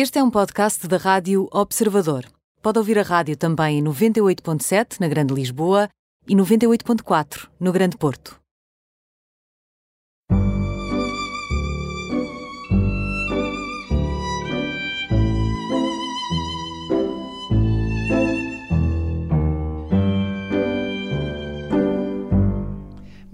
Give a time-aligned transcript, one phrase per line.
[0.00, 2.24] Este é um podcast da Rádio Observador.
[2.62, 5.88] Pode ouvir a rádio também em 98.7 na Grande Lisboa
[6.28, 8.38] e 98.4 no Grande Porto.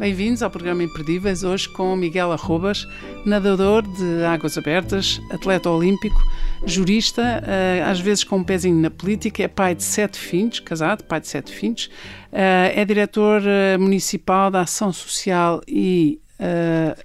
[0.04, 2.86] Bem-vindos ao programa Imperdíveis, hoje com Miguel Arrobas,
[3.24, 6.20] nadador de águas abertas, atleta olímpico,
[6.66, 11.04] jurista, eh, às vezes com um pezinho na política, é pai de sete filhos, casado,
[11.04, 11.90] pai de sete filhos,
[12.32, 16.20] eh, é diretor eh, municipal da Ação Social e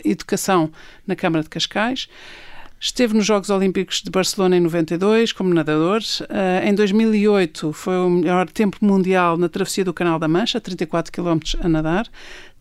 [0.04, 0.70] Educação
[1.08, 2.10] na Câmara de Cascais.
[2.82, 6.00] Esteve nos Jogos Olímpicos de Barcelona em 92 como nadador.
[6.00, 11.12] Uh, em 2008 foi o melhor tempo mundial na travessia do Canal da Mancha, 34
[11.12, 12.08] km a nadar.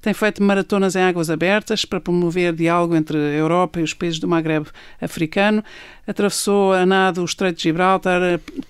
[0.01, 4.21] Tem feito maratonas em águas abertas para promover diálogo entre a Europa e os países
[4.21, 4.67] do Maghreb
[5.01, 5.63] africano.
[6.07, 8.21] Atravessou a nado o Estreito de Gibraltar,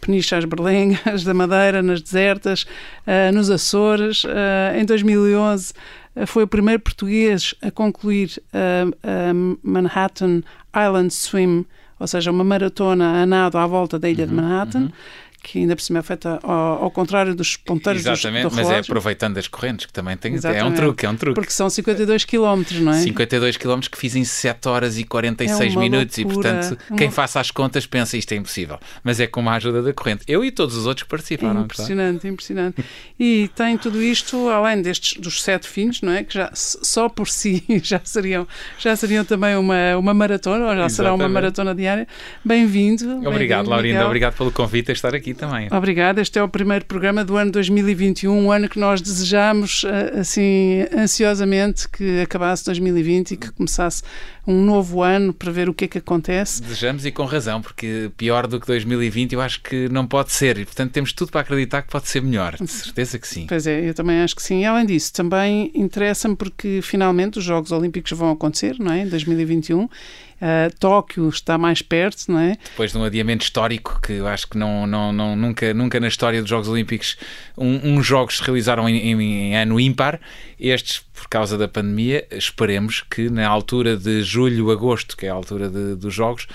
[0.01, 2.65] Peniche Berlengas, da Madeira, nas desertas,
[3.07, 4.25] uh, nos Açores.
[4.25, 5.75] Uh, em 2011
[6.27, 9.33] foi o primeiro português a concluir a
[9.63, 10.43] Manhattan
[10.75, 11.65] Island Swim,
[12.01, 14.79] ou seja, uma maratona a nado à volta da ilha uhum, de Manhattan.
[14.81, 14.93] Uhum
[15.43, 18.71] que ainda por cima é feita ao, ao contrário dos ponteiros Exatamente, dos, do mas
[18.71, 20.35] é aproveitando as correntes, que também tem.
[20.35, 20.63] Exatamente.
[20.63, 21.35] É um truque, é um truque.
[21.35, 23.01] Porque são 52 km, não é?
[23.01, 26.49] 52 km que fiz em 7 horas e 46 é minutos loucura.
[26.49, 26.99] e, portanto, uma...
[26.99, 28.79] quem faça as contas pensa isto é impossível.
[29.03, 30.25] Mas é com a ajuda da corrente.
[30.27, 31.61] Eu e todos os outros que participaram.
[31.61, 32.33] É impressionante, claro.
[32.35, 32.85] impressionante.
[33.19, 36.25] E tem tudo isto, além destes dos sete fins, não é?
[36.25, 38.47] Que já só por si já seriam,
[38.79, 40.93] já seriam também uma, uma maratona, ou já Exatamente.
[40.95, 42.07] será uma maratona diária.
[42.45, 43.27] Bem-vindo.
[43.27, 44.07] Obrigado, bem Laurinda.
[44.07, 45.69] Obrigado pelo convite a estar aqui também.
[45.73, 46.21] Obrigada.
[46.21, 50.85] Este é o primeiro programa do ano 2021, um ano que nós desejamos eh, assim
[50.97, 54.03] ansiosamente que acabasse 2020 e que começasse
[54.47, 56.63] um novo ano para ver o que é que acontece.
[56.63, 60.57] Desejamos e com razão, porque pior do que 2020 eu acho que não pode ser
[60.59, 62.57] e, portanto, temos tudo para acreditar que pode ser melhor.
[62.57, 63.47] De certeza que sim.
[63.47, 64.63] Pois é, eu também acho que sim.
[64.63, 69.03] E, além disso, também interessa-me porque finalmente os Jogos Olímpicos vão acontecer, não é?
[69.03, 69.87] Em 2021
[70.41, 72.57] Uh, Tóquio está mais perto, não é?
[72.71, 76.07] Depois de um adiamento histórico que eu acho que não, não, não, nunca, nunca na
[76.07, 77.17] história dos Jogos Olímpicos
[77.57, 80.21] um, uns jogos se realizaram em, em, em ano ímpar,
[80.59, 85.35] estes por causa da pandemia, esperemos que na altura de julho, agosto, que é a
[85.35, 86.47] altura de, dos jogos,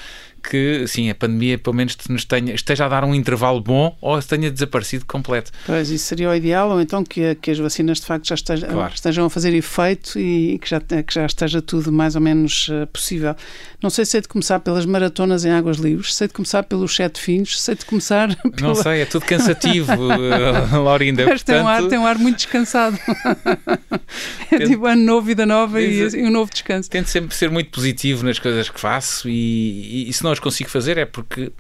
[0.44, 4.22] que sim, a pandemia pelo menos nos tenha, esteja a dar um intervalo bom ou
[4.22, 5.52] tenha desaparecido completo.
[5.66, 8.70] Pois, isso seria o ideal, ou então que, que as vacinas de facto já estejam,
[8.70, 8.94] claro.
[8.94, 12.86] estejam a fazer efeito e que já, que já esteja tudo mais ou menos uh,
[12.88, 13.36] possível.
[13.82, 16.96] Não sei se é de começar pelas maratonas em águas livres, sei de começar pelos
[16.96, 18.36] sete fins, sei de começar.
[18.56, 18.68] Pela...
[18.68, 21.26] Não sei, é tudo cansativo, uh, Laurinda.
[21.26, 21.56] Mas portanto...
[21.56, 22.98] tem, um ar, tem um ar muito descansado.
[24.52, 24.70] é Tento...
[24.70, 26.90] tipo ano novo, vida nova e, e, um novo descanso.
[26.90, 30.40] Tento sempre ser muito positivo nas coisas que faço e, e, e se não as
[30.40, 31.52] consigo fazer é porque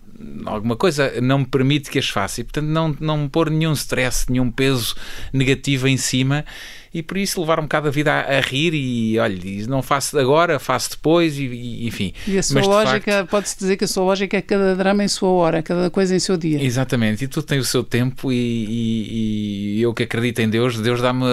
[0.45, 3.73] alguma coisa não me permite que as faça e portanto não, não me pôr nenhum
[3.73, 4.95] stress, nenhum peso
[5.31, 6.45] negativo em cima
[6.93, 9.37] e por isso levar um bocado a vida a, a rir e olha,
[9.67, 12.13] não faço agora, faço depois e, e enfim.
[12.27, 13.29] E a sua Mas, lógica, facto...
[13.29, 16.19] pode-se dizer que a sua lógica é cada drama em sua hora, cada coisa em
[16.19, 16.61] seu dia.
[16.63, 20.79] Exatamente, e tudo tem o seu tempo e, e, e eu que acredito em Deus,
[20.79, 21.25] Deus dá-me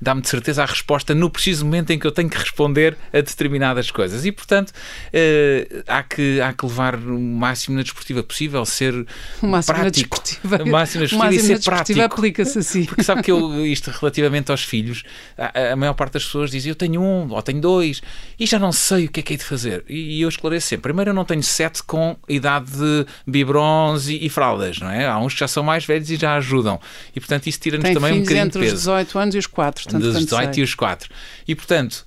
[0.00, 3.20] dá de certeza a resposta no preciso momento em que eu tenho que responder a
[3.20, 8.64] determinadas coisas e portanto uh, há, que, há que levar o máximo na desportiva possível,
[8.64, 8.94] ser
[9.42, 10.16] o máximo prático.
[10.16, 10.62] Na desportiva.
[10.64, 12.00] O máximo na desportiva e ser prático.
[12.00, 12.84] aplica-se assim.
[12.84, 15.03] Porque sabe que eu, isto relativamente aos filhos,
[15.36, 18.02] a, a, maior parte das pessoas diz eu tenho um ou tenho dois
[18.38, 19.84] e já não sei o que é que hei de fazer.
[19.88, 20.82] E, e eu esclareço sempre.
[20.82, 25.06] Primeiro, eu não tenho sete com idade de biberons e, e, fraldas, não é?
[25.06, 26.80] Há uns que já são mais velhos e já ajudam.
[27.14, 28.74] E portanto, isso tira-nos também um bocadinho entre de peso.
[28.74, 29.84] os 18 anos e os 4.
[29.88, 31.10] Tanto, Dos 18 e os 4.
[31.46, 32.04] E portanto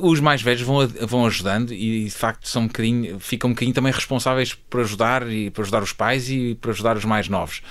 [0.00, 3.74] os mais velhos vão, vão ajudando e de facto são um bocadinho, ficam um bocadinho
[3.74, 7.62] também responsáveis por ajudar e por ajudar os pais e por ajudar os mais novos.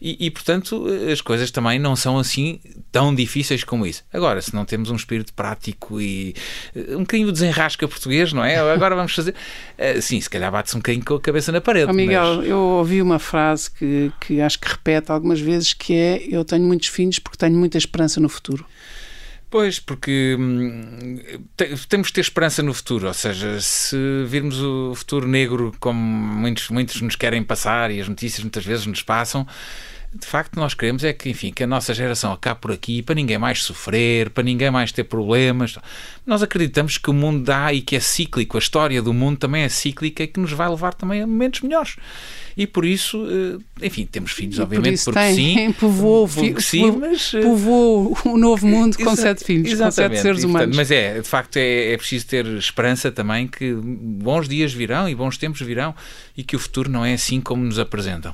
[0.00, 2.60] E, e, portanto as coisas também não são assim
[2.92, 4.04] tão difíceis como isso.
[4.12, 6.34] Agora, se não temos um espírito prático e
[6.74, 8.56] eh, um bocadinho desenrasca português, não é?
[8.70, 9.34] Agora vamos fazer.
[9.78, 11.90] Eh, sim, se calhar bate-se um bocadinho com a cabeça na parede.
[11.90, 12.46] Oh, Miguel, mas...
[12.46, 16.64] eu ouvi uma frase que, que acho que repete algumas vezes que é eu tenho
[16.64, 18.66] muitos filhos porque tenho muita esperança no futuro.
[19.54, 21.16] Pois, porque hum,
[21.88, 23.96] temos de ter esperança no futuro, ou seja, se
[24.26, 28.84] virmos o futuro negro como muitos, muitos nos querem passar e as notícias muitas vezes
[28.84, 29.46] nos passam,
[30.14, 33.16] de facto nós queremos é que, enfim, que a nossa geração acabe por aqui para
[33.16, 35.76] ninguém mais sofrer, para ninguém mais ter problemas.
[36.24, 39.62] Nós acreditamos que o mundo dá e que é cíclico, a história do mundo também
[39.62, 41.96] é cíclica e que nos vai levar também a momentos melhores.
[42.56, 45.72] E por isso, eh, enfim, temos filhos, obviamente, por porque tem, sim.
[45.80, 47.34] Povoou, porque sim, mas.
[47.34, 50.22] eh, povoou o novo mundo com sete filhos, com sete exatamente.
[50.22, 50.76] seres E, portanto, humanos.
[50.76, 55.14] mas é, de facto, é, é preciso ter esperança também que bons dias virão e
[55.16, 55.92] bons tempos virão
[56.36, 58.32] e que o futuro não é assim como nos apresentam.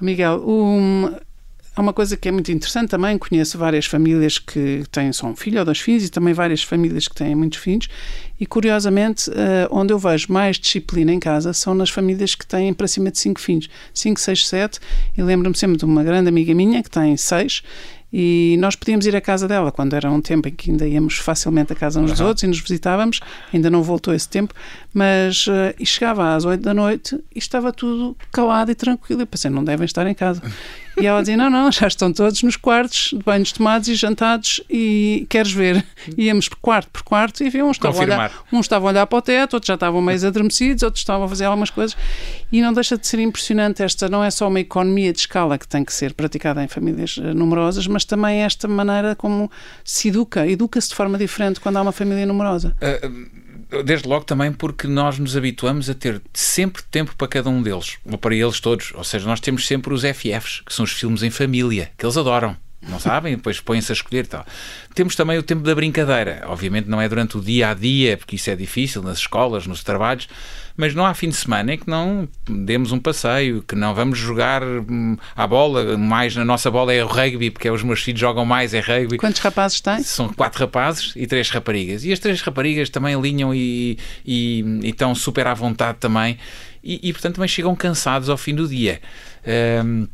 [0.00, 1.14] Miguel, um,
[1.74, 3.16] há uma coisa que é muito interessante também.
[3.16, 7.08] Conheço várias famílias que têm só um filho ou dois filhos e também várias famílias
[7.08, 7.88] que têm muitos filhos.
[8.38, 12.74] E curiosamente, eh, onde eu vejo mais disciplina em casa são nas famílias que têm
[12.74, 14.80] para cima de cinco filhos 5, 6, 7.
[15.16, 17.62] E lembro-me sempre de uma grande amiga minha que tem seis.
[18.12, 21.18] E nós podíamos ir à casa dela quando era um tempo em que ainda íamos
[21.18, 22.28] facilmente à casa uns dos Aham.
[22.28, 23.20] outros e nos visitávamos.
[23.52, 24.54] Ainda não voltou esse tempo,
[24.94, 25.46] mas
[25.78, 29.22] e chegava às 8 da noite e estava tudo calado e tranquilo.
[29.22, 30.40] Eu pensei, não devem estar em casa.
[30.98, 34.60] E ela dizia: Não, não, já estão todos nos quartos, de banhos tomados e jantados.
[34.70, 35.84] E queres ver?
[36.16, 39.18] Íamos quarto por quarto e viam uns estavam a olhar, uns estavam a olhar para
[39.18, 41.96] o teto, outros já estavam meio adormecidos, outros estavam a fazer algumas coisas.
[42.50, 43.82] E não deixa de ser impressionante.
[43.82, 47.18] Esta não é só uma economia de escala que tem que ser praticada em famílias
[47.22, 49.50] eh, numerosas, mas também esta maneira como
[49.82, 50.46] se educa.
[50.46, 52.76] Educa-se de forma diferente quando há uma família numerosa.
[52.82, 53.46] Uh,
[53.84, 57.98] Desde logo também porque nós nos habituamos a ter sempre tempo para cada um deles,
[58.04, 58.92] ou para eles todos.
[58.94, 62.16] Ou seja, nós temos sempre os FFs, que são os filmes em família, que eles
[62.16, 62.56] adoram.
[62.82, 63.36] Não sabem?
[63.36, 64.44] Depois põem-se a escolher tal.
[64.94, 66.44] Temos também o tempo da brincadeira.
[66.46, 69.82] Obviamente não é durante o dia a dia, porque isso é difícil nas escolas, nos
[69.82, 70.28] trabalhos,
[70.76, 74.18] mas não há fim de semana em que não demos um passeio, que não vamos
[74.18, 75.96] jogar hum, à bola.
[75.96, 79.16] Mais na nossa bola é o rugby, porque os meus filhos jogam mais, é rugby.
[79.16, 80.02] Quantos rapazes têm?
[80.02, 82.04] São quatro rapazes e três raparigas.
[82.04, 86.38] E as três raparigas também alinham e, e, e estão super à vontade também.
[86.84, 89.00] E, e, portanto, também chegam cansados ao fim do dia.
[89.44, 90.06] Ahm,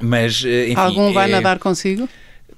[0.00, 0.80] mas, eh, enfim.
[0.80, 2.08] Algum vai é- nadar consigo?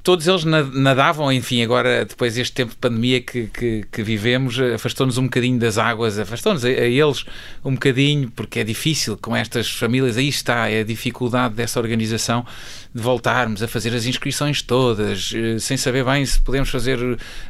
[0.02, 4.58] Todos eles na- nadavam, enfim, agora, depois deste tempo de pandemia que, que, que vivemos,
[4.74, 7.24] afastou-nos um bocadinho das águas, afastou-nos a, a eles
[7.62, 10.16] um bocadinho, porque é difícil com estas famílias.
[10.16, 12.46] Aí está é a dificuldade dessa organização
[12.94, 16.98] de voltarmos a fazer as inscrições todas, eh, sem saber bem se podemos fazer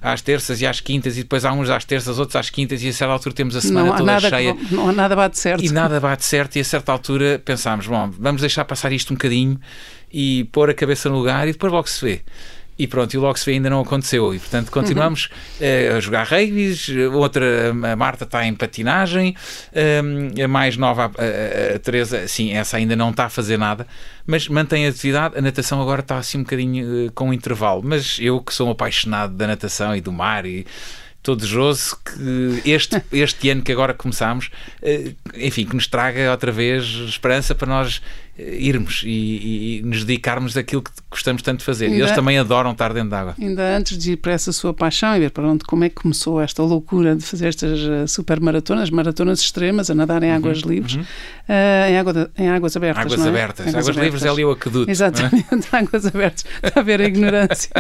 [0.03, 2.89] às terças e às quintas, e depois há uns às terças, outros às quintas, e
[2.89, 4.55] a certa altura temos a semana Não toda cheia.
[4.57, 5.65] que- não há nada bate certo.
[5.65, 9.17] E nada bate certo, e a certa altura pensámos: bom, vamos deixar passar isto um
[9.17, 9.61] bocadinho
[10.13, 12.21] e pôr a cabeça no lugar e depois logo se vê.
[12.81, 14.33] E pronto, e o logo se vê ainda não aconteceu.
[14.33, 15.29] E portanto continuamos
[15.61, 16.73] eh, a jogar rugby.
[17.13, 19.35] Outra, a Marta está em patinagem.
[19.73, 20.01] eh,
[20.45, 23.85] a mais nova, a, a- a Teresa, sim, essa ainda não está a fazer nada,
[24.25, 25.37] mas mantém a atividade.
[25.37, 27.83] A natação agora está assim um bocadinho eh, com um intervalo.
[27.85, 30.65] Mas eu que sou um apaixonado da natação e do mar e
[31.17, 34.51] estou desejoso que este, este ano que agora começamos,
[34.81, 38.01] eh, enfim, que nos traga outra vez esperança para nós
[38.39, 41.87] irmos e, e- e nos dedicarmos àquilo que gostamos tanto de fazer.
[41.87, 43.35] Ainda- Eles também adoram estar dentro d'água.
[43.41, 45.97] Ainda antes de ir para essa sua paixão e ver para onde, como é que
[45.97, 50.59] começou esta loucura de fazer estas eh, super maratonas, maratonas extremas, a nadar em águas
[50.59, 50.99] livres,
[51.49, 53.05] eh, em, água de- em águas abertas.
[53.05, 53.29] Uhum, Águas é?
[53.29, 53.75] abertas.
[53.75, 54.89] Águas, livres é ali o aqueduto.
[54.89, 54.93] é?
[54.93, 56.45] Exatamente, águas abertas.
[56.63, 57.71] Está a ver a ignorância.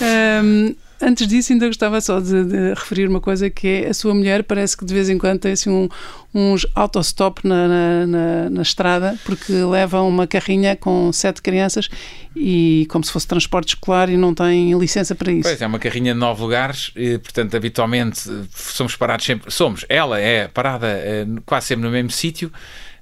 [0.00, 4.14] Ahm, antes disso, ainda gostava só de, de referir uma coisa que é a sua
[4.14, 5.88] mulher parece que de vez em quando tem assim um,
[6.34, 11.88] uns autostop na, na, na, na estrada porque leva uma carrinha com sete crianças
[12.34, 15.42] e como se fosse transporte escolar e não tem licença para isso.
[15.42, 18.20] Pois é, uma carrinha de nove lugares, e, portanto, habitualmente
[18.54, 19.50] somos parados sempre.
[19.50, 22.52] Somos, ela é parada eh, quase sempre no mesmo sítio.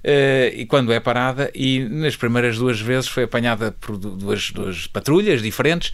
[0.05, 4.51] Eh, e quando é parada, e nas primeiras duas vezes foi apanhada por du- duas,
[4.51, 5.93] duas patrulhas diferentes,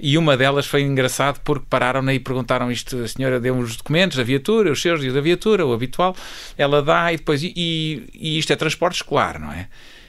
[0.00, 4.16] e uma delas foi engraçado porque pararam-na e perguntaram isto: a senhora deu os documentos
[4.16, 6.16] da viatura, os seus e da viatura, o habitual,
[6.56, 9.68] ela dá e depois, e, e- isto é transporte escolar, não é?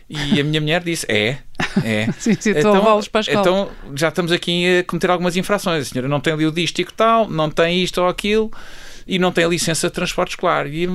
[0.09, 1.37] E a minha mulher disse: é,
[1.83, 2.07] é.
[2.19, 2.77] Sim, sim, a escola.
[3.39, 5.87] então já estamos aqui a cometer algumas infrações.
[5.87, 8.51] A senhora não tem ali o dístico tal, não tem isto ou aquilo
[9.07, 10.67] e não tem a licença de transporte escolar.
[10.67, 10.87] E,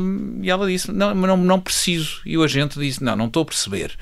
[0.43, 2.21] e ela disse: não, não, não preciso.
[2.25, 3.97] E o agente disse: não, não estou a perceber.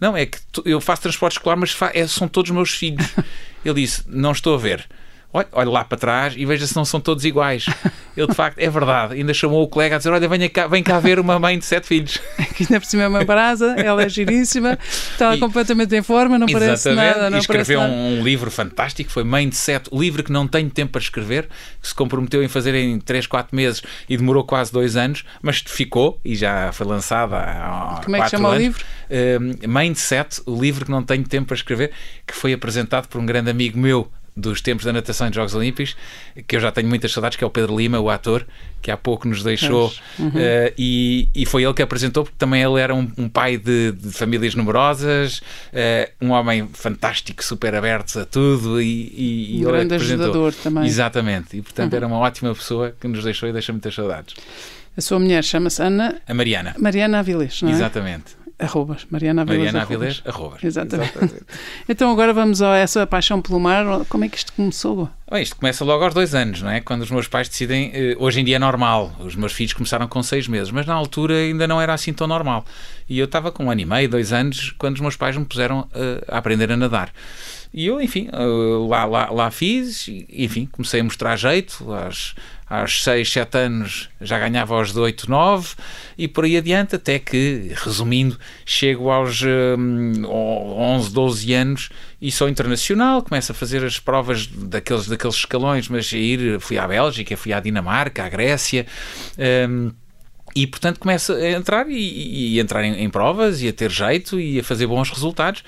[0.00, 3.06] Não, é que eu faço transporte escolar, mas é- são todos meus filhos.
[3.64, 4.86] Ele disse: não estou a ver.
[5.30, 7.66] Olha, lá para trás e veja se não são todos iguais.
[8.16, 9.14] Ele, de facto, é verdade.
[9.14, 11.64] Ainda chamou o colega a dizer: Olha, venha cá, vem cá ver uma mãe de
[11.66, 12.18] sete filhos.
[12.58, 14.76] Que ainda por cima é uma brasa, ela é giríssima,
[15.12, 17.30] está E- completamente em forma, não parece nada.
[17.30, 18.02] Não e escreveu parece nada.
[18.02, 21.00] um, um livro fantástico, foi Mãe de Sete, o livro que não tenho tempo para
[21.00, 21.48] escrever,
[21.80, 25.58] que se comprometeu em fazer em 3, 4 meses e demorou quase dois anos, mas
[25.64, 28.62] ficou e já foi lançado há Como é que chama o anos.
[28.64, 28.84] livro?
[29.08, 31.92] Uh, Mãe de Sete, o livro que não tenho tempo para escrever,
[32.26, 35.54] que foi apresentado por um grande amigo meu dos tempos da natação e dos Jogos
[35.54, 35.96] Olímpicos,
[36.46, 38.46] que eu já tenho muitas saudades, que é o Pedro Lima, o ator,
[38.80, 40.28] que há pouco nos deixou, uhum.
[40.28, 43.92] uh, e, e foi ele que apresentou, porque também ele era um, um pai de,
[43.92, 49.70] de, famílias numerosas, uh, um homem fantástico, super aberto a tudo, e, e, e um
[49.70, 50.86] grande ajudador também.
[50.86, 51.96] Exatamente, e portanto uhum.
[51.96, 54.34] era uma ótima pessoa que nos deixou e deixa muitas saudades.
[54.96, 56.20] A sua mulher chama-se Ana...
[56.26, 56.74] A Mariana.
[56.78, 57.72] Mariana Avilés, não é?
[57.72, 58.36] Exatamente.
[58.58, 59.72] Arrobas, Mariana Avilés.
[59.72, 60.64] Mariana Avilés, arrobas.
[60.64, 61.10] Exatamente.
[61.16, 61.44] Exatamente.
[61.88, 63.84] então agora vamos a essa paixão pelo mar.
[64.08, 65.08] Como é que isto começou?
[65.30, 66.80] Bem, isto começa logo aos dois anos, não é?
[66.80, 67.92] Quando os meus pais decidem.
[67.94, 69.14] Eh, hoje em dia é normal.
[69.20, 72.26] Os meus filhos começaram com seis meses, mas na altura ainda não era assim tão
[72.26, 72.64] normal.
[73.08, 75.44] E eu estava com um ano e meio, dois anos, quando os meus pais me
[75.44, 77.12] puseram uh, a aprender a nadar.
[77.72, 81.92] E eu, enfim, uh, lá, lá, lá fiz, enfim, comecei a mostrar jeito.
[81.92, 82.34] Às,
[82.68, 85.74] aos 6, 7 anos já ganhava aos 8, 9
[86.16, 91.88] e por aí adiante, até que, resumindo, chego aos um, 11, 12 anos
[92.20, 96.86] e sou internacional, começo a fazer as provas daqueles, daqueles escalões, mas ir, fui à
[96.86, 98.86] Bélgica, fui à Dinamarca, à Grécia.
[99.68, 99.92] Um,
[100.56, 104.40] e portanto começo a entrar e, e entrar em, em, provas e a ter jeito
[104.40, 105.62] e a fazer bons resultados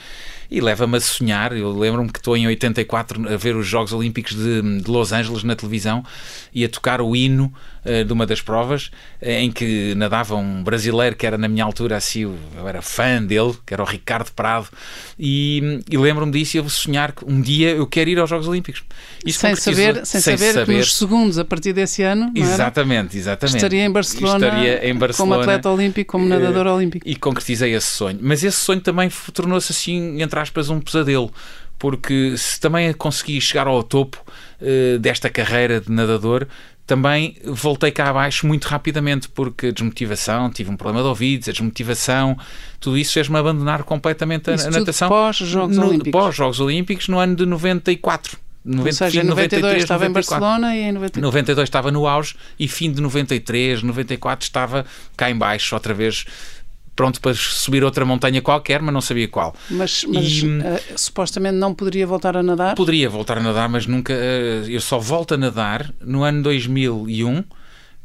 [0.50, 1.56] e leva-me a sonhar.
[1.56, 5.44] Eu lembro-me que estou em 84 a ver os Jogos Olímpicos de, de Los Angeles
[5.44, 6.04] na televisão
[6.52, 7.52] e a tocar o hino
[7.84, 8.90] uh, de uma das provas
[9.22, 13.22] uh, em que nadava um brasileiro que era na minha altura assim, eu era fã
[13.22, 14.68] dele, que era o Ricardo Prado,
[15.18, 18.48] e, e lembro-me disso e eu sonhar que um dia eu quero ir aos Jogos
[18.48, 18.82] Olímpicos.
[19.26, 23.56] sem saber, sem, sem saber, saber, que nos segundos a partir desse ano exatamente, exatamente.
[23.56, 27.08] estaria em Barcelona, estaria em Barcelona como atleta olímpico, como nadador uh, olímpico.
[27.08, 28.18] E concretizei esse sonho.
[28.20, 31.32] Mas esse sonho também tornou-se assim, entre aspas, um pesadelo
[31.80, 34.22] porque se também consegui chegar ao topo
[34.60, 36.46] uh, desta carreira de nadador,
[36.86, 41.52] também voltei cá abaixo muito rapidamente, porque a desmotivação, tive um problema de ouvidos, a
[41.52, 42.36] desmotivação,
[42.78, 45.08] tudo isso fez-me abandonar completamente a, a natação.
[45.08, 46.12] Pós-Jogos Olímpicos.
[46.12, 48.36] Pós-Jogos Olímpicos, no ano de 94.
[48.62, 50.10] 90, Ou seja, em 92 93, estava 94.
[50.10, 51.22] em Barcelona e em 93...
[51.22, 54.84] 92 estava no auge e fim de 93, 94 estava
[55.16, 56.26] cá em baixo outra vez
[57.00, 59.54] pronto para subir outra montanha qualquer, mas não sabia qual.
[59.70, 60.60] Mas, mas e, uh,
[60.96, 62.74] supostamente não poderia voltar a nadar?
[62.74, 64.12] Poderia voltar a nadar, mas nunca.
[64.12, 67.42] Uh, eu só volto a nadar no ano 2001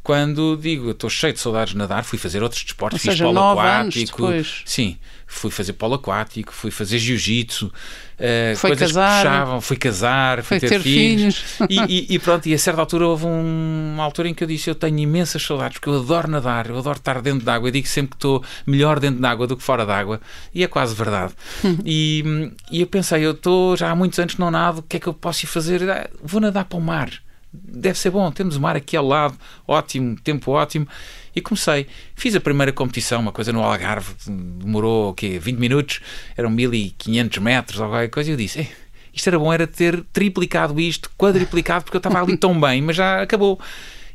[0.06, 3.24] quando digo, estou cheio de saudades de nadar, fui fazer outros desportos, Ou fiz seja,
[3.24, 4.28] polo aquático.
[4.64, 9.78] Sim, fui fazer polo aquático, fui fazer jiu-jitsu, uh, foi coisas casar, que puxavam, fui
[9.78, 11.38] casar, fui ter, ter, filhos.
[11.40, 11.72] filhos.
[11.72, 11.80] E,
[12.14, 14.70] e, e, pronto, e a certa altura houve um, uma altura em que eu disse:
[14.70, 17.68] Eu tenho imensas saudades, porque eu adoro nadar, eu adoro estar dentro d'água.
[17.68, 20.22] Eu digo sempre que estou melhor dentro d'água do que fora d'água,
[20.54, 21.34] e é quase verdade.
[21.84, 24.98] e, e eu pensei: Eu estou já há muitos anos que não nado, o que
[24.98, 25.90] é que eu posso ir fazer?
[25.90, 27.25] Ah, vou nadar para o mar
[27.64, 30.88] deve ser bom, temos o mar aqui ao lado, ótimo, tempo ótimo.
[31.36, 31.86] E comecei.
[32.16, 35.38] Fiz a primeira competição, uma coisa no Algarve, demorou o quê?
[35.38, 36.00] 20 minutos,
[36.38, 38.70] eram 1500 metros ou qualquer coisa, e eu disse:
[39.16, 42.98] isto era bom, era ter triplicado isto, quadriplicado, porque eu estava ali tão bem, mas
[42.98, 43.60] já acabou.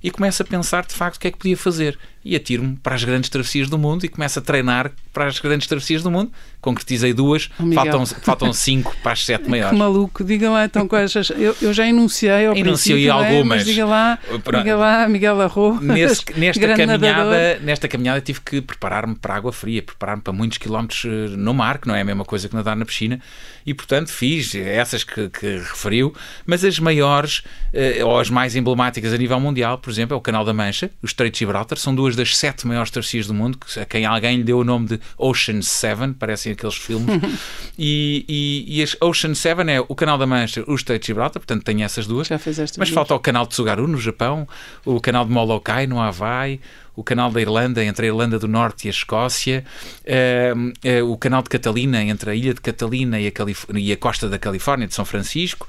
[0.02, 2.94] E começo a pensar de facto o que é que podia fazer e atiro-me para
[2.94, 6.30] as grandes travessias do mundo e começo a treinar para as grandes travessias do mundo.
[6.60, 9.72] Concretizei duas, oh, faltam, faltam cinco para as sete maiores.
[9.72, 13.62] Que maluco, diga lá então quais Eu, eu já enunciei ao Enunciei algumas.
[13.62, 14.18] É, diga lá,
[14.58, 15.80] diga lá, Miguel Arro.
[15.80, 21.04] Nesse, nesta, caminhada, nesta caminhada tive que preparar-me para água fria, preparar-me para muitos quilómetros
[21.06, 23.20] eh, no mar, que não é a mesma coisa que nadar na piscina,
[23.64, 29.12] e portanto fiz essas que, que referiu, mas as maiores, eh, ou as mais emblemáticas
[29.12, 31.94] a nível mundial, por exemplo, é o Canal da Mancha, o Estreito de Gibraltar, são
[31.94, 34.86] duas duas das sete maiores travessias do mundo, a quem alguém lhe deu o nome
[34.86, 37.08] de Ocean Seven, parecem aqueles filmes.
[37.78, 41.64] e, e, e Ocean Seven é o Canal da Mancha, o Estreito de Gibraltar, portanto
[41.64, 42.26] tem essas duas.
[42.26, 42.94] Já fez estas Mas duas.
[42.94, 44.46] falta o Canal de Tsugaru, no Japão,
[44.84, 46.60] o Canal de Molokai, no Havaí,
[46.96, 49.64] o canal da Irlanda entre a Irlanda do Norte e a Escócia,
[50.04, 53.92] uh, uh, o canal de Catalina entre a ilha de Catalina e a, Calif e
[53.92, 55.66] a costa da Califórnia, de São Francisco,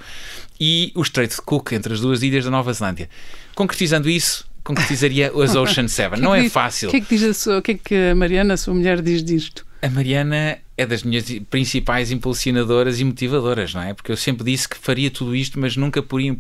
[0.60, 3.10] e o Estreito de Cook entre as duas ilhas da Nova Zelândia.
[3.56, 6.20] Concretizando isso, concretizaria as Ocean Seven.
[6.20, 6.90] Não é fácil.
[6.90, 9.02] O que é que diz a sua, que é que a Mariana, a sua mulher,
[9.02, 9.66] diz disto?
[9.82, 13.94] A Mariana é das minhas principais impulsionadoras e motivadoras, não é?
[13.94, 16.36] Porque eu sempre disse que faria tudo isto, mas nunca poria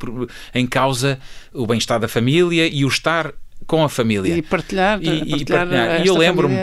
[0.53, 1.19] em causa
[1.53, 3.33] o bem-estar da família e o estar
[3.65, 4.35] com a família.
[4.35, 4.99] E partilhar.
[5.01, 6.03] E, e, partilhar.
[6.03, 6.55] e eu lembro-me,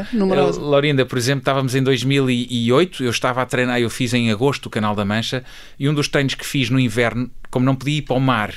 [0.61, 4.71] Laurinda, por exemplo, estávamos em 2008, eu estava a treinar, eu fiz em agosto o
[4.71, 5.45] Canal da Mancha,
[5.79, 8.53] e um dos treinos que fiz no inverno, como não podia ir para o mar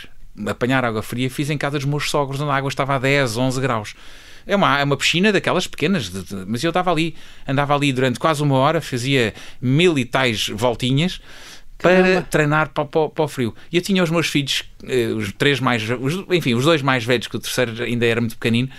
[0.47, 3.37] apanhar água fria, fiz em casa dos meus sogros, onde a água estava a 10,
[3.37, 3.95] 11 graus.
[4.45, 7.15] É uma, é uma piscina daquelas pequenas, de, de, mas eu estava ali,
[7.47, 11.21] andava ali durante quase uma hora, fazia mil e tais voltinhas
[11.77, 12.21] para Caramba.
[12.29, 13.55] treinar para, para, para, o frio.
[13.71, 17.03] E eu tinha os meus filhos, eh, os três mais, os, enfim, os dois mais
[17.03, 18.69] velhos, que o terceiro ainda era muito pequenino,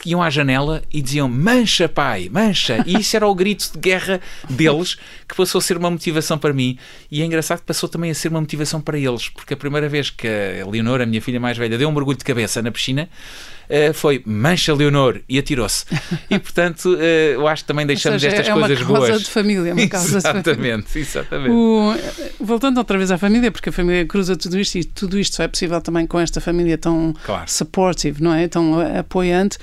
[0.00, 2.82] que iam à janela e diziam mancha, pai, mancha.
[2.86, 4.96] E isso era o grito de guerra deles
[5.28, 6.78] que passou a ser uma motivação para mim.
[7.10, 9.88] E é engraçado que passou também a ser uma motivação para eles, porque a primeira
[9.88, 12.70] vez que a Leonor, a minha filha mais velha, deu um mergulho de cabeça na
[12.70, 13.08] piscina,
[13.70, 15.84] Uh, foi Mancha Leonor e atirou-se.
[16.28, 18.88] E portanto, uh, eu acho que também deixamos seja, estas é coisas boas.
[18.88, 20.84] É uma causa de família, uma causa exatamente, de família.
[20.96, 21.50] exatamente.
[21.52, 21.94] O,
[22.40, 25.44] voltando outra vez à família, porque a família cruza tudo isto e tudo isto só
[25.44, 27.48] é possível também com esta família tão claro.
[27.48, 28.48] supportive, não é?
[28.48, 29.56] Tão apoiante.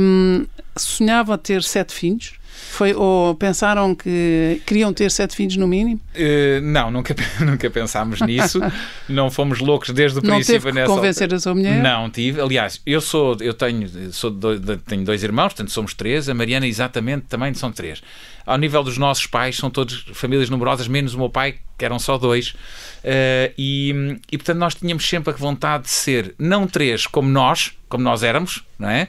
[0.00, 2.32] Um, sonhava ter sete filhos.
[2.68, 6.00] Foi, ou pensaram que queriam ter sete filhos no mínimo?
[6.14, 8.60] Uh, não, nunca, nunca pensámos nisso.
[9.08, 11.36] não fomos loucos desde o não princípio teve que nessa convencer altura.
[11.36, 11.82] a sua mulher?
[11.82, 12.40] Não, tive.
[12.40, 16.28] Aliás, eu sou, eu tenho, sou dois, tenho dois irmãos, portanto somos três.
[16.28, 18.02] A Mariana, exatamente, também são três.
[18.44, 21.98] Ao nível dos nossos pais, são todos famílias numerosas, menos o meu pai, que eram
[21.98, 22.50] só dois.
[22.50, 27.72] Uh, e, e portanto nós tínhamos sempre a vontade de ser, não três como nós,
[27.88, 29.08] como nós éramos, não é?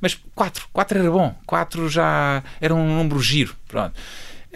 [0.00, 3.94] Mas quatro, quatro era bom, quatro já era um número giro, pronto.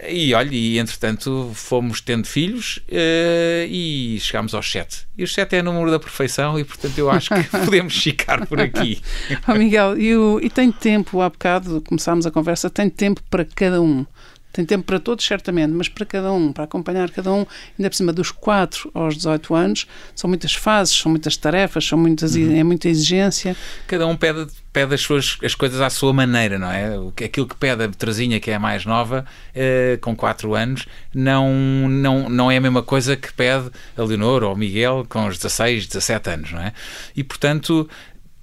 [0.07, 5.05] E olha, e entretanto fomos tendo filhos uh, e chegámos aos sete.
[5.15, 8.47] E os sete é o número da perfeição e portanto eu acho que podemos ficar
[8.47, 8.99] por aqui.
[9.47, 13.45] oh, Miguel, e, o, e tem tempo, há bocado começámos a conversa, tem tempo para
[13.45, 14.05] cada um.
[14.51, 17.45] Tem tempo para todos, certamente, mas para cada um, para acompanhar cada um,
[17.77, 21.97] ainda por cima dos 4 aos 18 anos, são muitas fases, são muitas tarefas, são
[21.97, 22.55] muitas, uhum.
[22.55, 23.55] é muita exigência.
[23.87, 26.95] Cada um pede, pede as, suas, as coisas à sua maneira, não é?
[27.23, 31.87] Aquilo que pede a Terezinha, que é a mais nova, eh, com 4 anos, não,
[31.87, 35.37] não, não é a mesma coisa que pede a Leonor ou o Miguel com os
[35.37, 36.73] 16, 17 anos, não é?
[37.15, 37.89] E, portanto,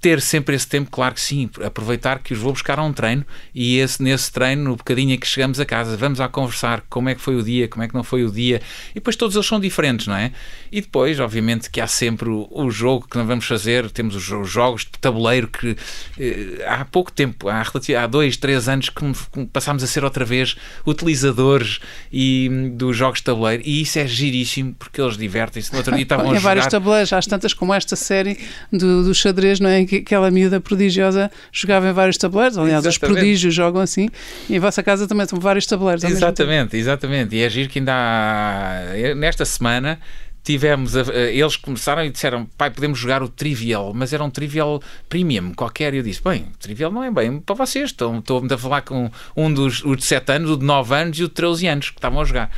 [0.01, 3.25] ter sempre esse tempo, claro que sim, aproveitar que os vou buscar a um treino
[3.53, 7.09] e esse, nesse treino, no bocadinho em que chegamos a casa, vamos a conversar como
[7.09, 9.35] é que foi o dia, como é que não foi o dia, e depois todos
[9.35, 10.31] eles são diferentes, não é?
[10.71, 14.29] E depois, obviamente, que há sempre o, o jogo que nós vamos fazer, temos os,
[14.31, 15.75] os jogos de tabuleiro que
[16.17, 19.03] eh, há pouco tempo, há, há dois, três anos que
[19.51, 20.55] passámos a ser outra vez
[20.87, 21.79] utilizadores
[22.11, 25.71] e, dos jogos de tabuleiro, e isso é giríssimo porque eles divertem-se.
[25.71, 26.41] No outro dia estavam a jogar...
[26.41, 28.39] vários tabuleiros, há tantas como esta série
[28.71, 29.88] do, do xadrez, não é?
[29.89, 32.57] Que aquela miúda prodigiosa jogava em vários tabuleiros.
[32.57, 33.03] Aliás, exatamente.
[33.03, 34.07] os prodígios jogam assim.
[34.49, 36.03] E em vossa casa também são vários tabuleiros.
[36.03, 37.35] Exatamente, exatamente.
[37.35, 39.99] E é giro que ainda há, nesta semana
[40.43, 45.53] tivemos, eles começaram e disseram, pai, podemos jogar o Trivial, mas era um Trivial Premium
[45.53, 48.81] qualquer, e eu disse, bem, Trivial não é bem para vocês, estou, estou a falar
[48.81, 51.67] com um dos o de 7 anos, o de 9 anos e o de 13
[51.67, 52.49] anos, que estavam a jogar.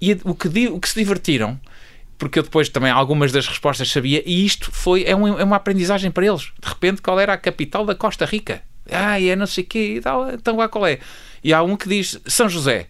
[0.00, 1.60] E o que, o que se divertiram
[2.20, 5.56] porque eu depois também algumas das respostas sabia, e isto foi é, um, é uma
[5.56, 6.52] aprendizagem para eles.
[6.60, 8.62] De repente, qual era a capital da Costa Rica?
[8.90, 10.00] Ah, é não sei o quê,
[10.34, 10.98] então lá qual é?
[11.42, 12.88] E há um que diz São José.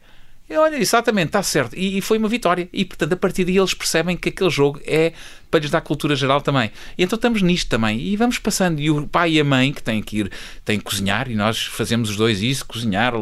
[0.49, 1.77] E olha, exatamente, está certo.
[1.77, 2.69] E, e, foi uma vitória.
[2.73, 5.13] E, portanto, a partir daí eles percebem que aquele jogo é
[5.49, 6.73] para lhes dar cultura geral também.
[6.99, 8.01] E então estamos nisto também.
[8.01, 8.81] E vamos passando.
[8.81, 10.33] E o pai e a mãe, que têm que ir,
[10.65, 13.13] têm que cozinhar, e nós fazemos os dois isso, cozinhar,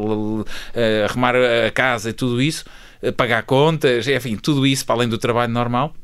[1.05, 2.79] arrumar a casa e tudo isso eh,
[3.17, 5.95] pagar contas, enfim, tudo isso para além do trabalho normal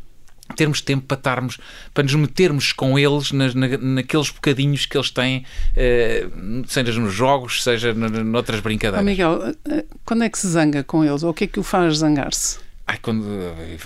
[0.56, 1.58] termos tempo para estarmos,
[1.92, 6.28] para nos metermos com eles na, na, naqueles bocadinhos que eles têm, eh,
[6.66, 9.00] seja nos jogos, seja noutras brincadeiras.
[9.00, 11.22] Oh, Miguel, eh, quando é que se zanga com eles?
[11.22, 12.58] Ou o que é que o faz zangar-se?
[12.86, 13.24] Ai, quando,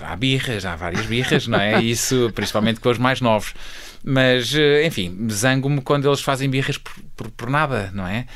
[0.03, 1.81] há birras, há várias birras, não é?
[1.81, 3.55] Isso, principalmente com os mais novos.
[4.03, 4.53] Mas,
[4.85, 8.27] enfim, zango-me quando eles fazem birras por, por, por, nada, não é?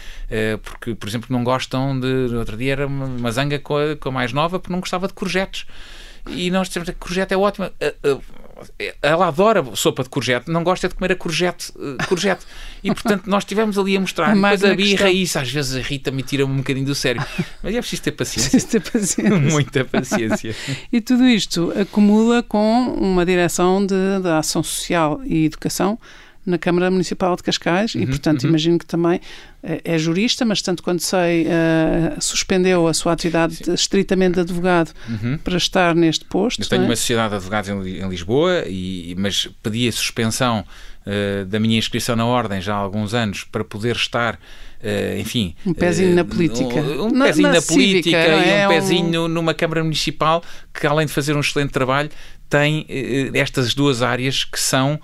[0.62, 2.34] Porque, por exemplo, não gostam de.
[2.36, 5.14] Outro dia era uma zanga com a, com a mais nova porque não gostava de
[5.14, 5.66] courgettes.
[6.28, 7.72] E nós dizemos que courgette é ótima.
[9.00, 11.72] Ela adora sopa de courgette, não gosta de comer a courgette.
[11.78, 12.44] Eh, courgette.
[12.82, 14.34] E portanto nós estivemos ali a mostrar.
[14.34, 17.24] Mas a birra e isso às vezes irrita-me e tira-me um bocadinho do sério.
[17.62, 18.50] Mas é preciso ter paciência.
[18.50, 19.30] Preciso ter paciência.
[19.38, 20.54] Muita paciência.
[20.92, 25.98] e tudo isto acumula com uma direção de, de ação social e educação
[26.44, 28.50] na Câmara Municipal de Cascais uhum, e, portanto, uhum.
[28.50, 29.20] imagino que também
[29.62, 33.74] é, é jurista, mas tanto quanto sei, uh, suspendeu a sua atividade Sim.
[33.74, 35.38] estritamente de advogado uhum.
[35.38, 36.62] para estar neste posto.
[36.62, 36.86] Eu tenho é?
[36.86, 40.64] uma sociedade de advogados em, Lisboa, e, mas pedi a suspensão
[41.06, 44.38] uh, da minha inscrição na Ordem já há alguns anos para poder estar
[45.18, 45.54] enfim.
[45.64, 46.80] Um pezinho uh, na política.
[46.80, 48.66] Um, um pezinho na, na, política cívica, e é?
[48.66, 49.28] um pezinho um...
[49.28, 50.42] numa Câmara Municipal
[50.72, 52.10] que, além de fazer um excelente trabalho,
[52.52, 55.00] tem eh, estas duas áreas que são,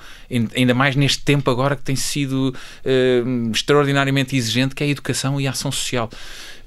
[0.55, 5.41] ainda mais neste tempo agora que tem sido eh, extraordinariamente exigente, que é a educação
[5.41, 6.11] e a ação social.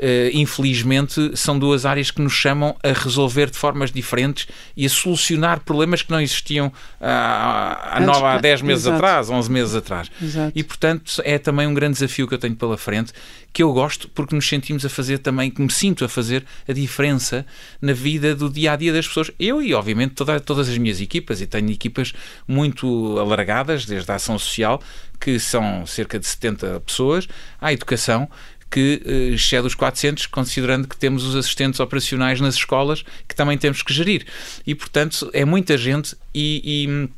[0.01, 4.89] Uh, infelizmente, são duas áreas que nos chamam a resolver de formas diferentes e a
[4.89, 8.95] solucionar problemas que não existiam há, há, há 10 meses exato.
[8.95, 10.09] atrás, 11 meses atrás.
[10.19, 10.51] Exato.
[10.55, 13.13] E, portanto, é também um grande desafio que eu tenho pela frente
[13.53, 16.73] que eu gosto porque nos sentimos a fazer também, que me sinto a fazer a
[16.73, 17.45] diferença
[17.81, 19.31] na vida do dia a dia das pessoas.
[19.37, 22.13] Eu e, obviamente, toda, todas as minhas equipas, e tenho equipas
[22.47, 24.81] muito alargadas, desde a ação social,
[25.19, 27.27] que são cerca de 70 pessoas,
[27.59, 28.27] à educação,
[28.71, 33.57] que uh, excede os 400, considerando que temos os assistentes operacionais nas escolas, que também
[33.57, 34.25] temos que gerir.
[34.65, 37.09] E, portanto, é muita gente e, e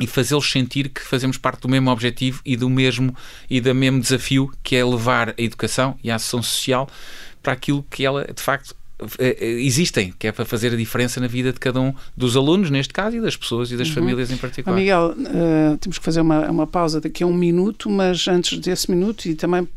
[0.00, 3.16] e fazê-los sentir que fazemos parte do mesmo objetivo e do mesmo
[3.50, 6.88] e do mesmo desafio que é levar a educação e a ação social
[7.42, 8.76] para aquilo que ela de facto
[9.40, 12.92] existem, que é para fazer a diferença na vida de cada um dos alunos, neste
[12.92, 13.94] caso, e das pessoas e das uhum.
[13.94, 14.74] famílias em particular.
[14.74, 18.58] Oh, Miguel, uh, temos que fazer uma, uma pausa daqui a um minuto, mas antes
[18.58, 19.68] desse minuto, e também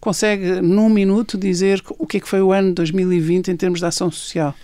[0.00, 3.80] consegue num minuto dizer o que é que foi o ano de 2020 em termos
[3.80, 4.54] de ação social?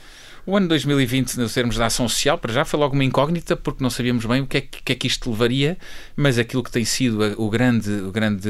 [0.46, 3.82] O ano 2020, nos termos da ação social, para já foi logo uma incógnita, porque
[3.82, 5.78] não sabíamos bem o que é que, que, é que isto levaria,
[6.14, 8.48] mas aquilo que tem sido o grande, o, grande,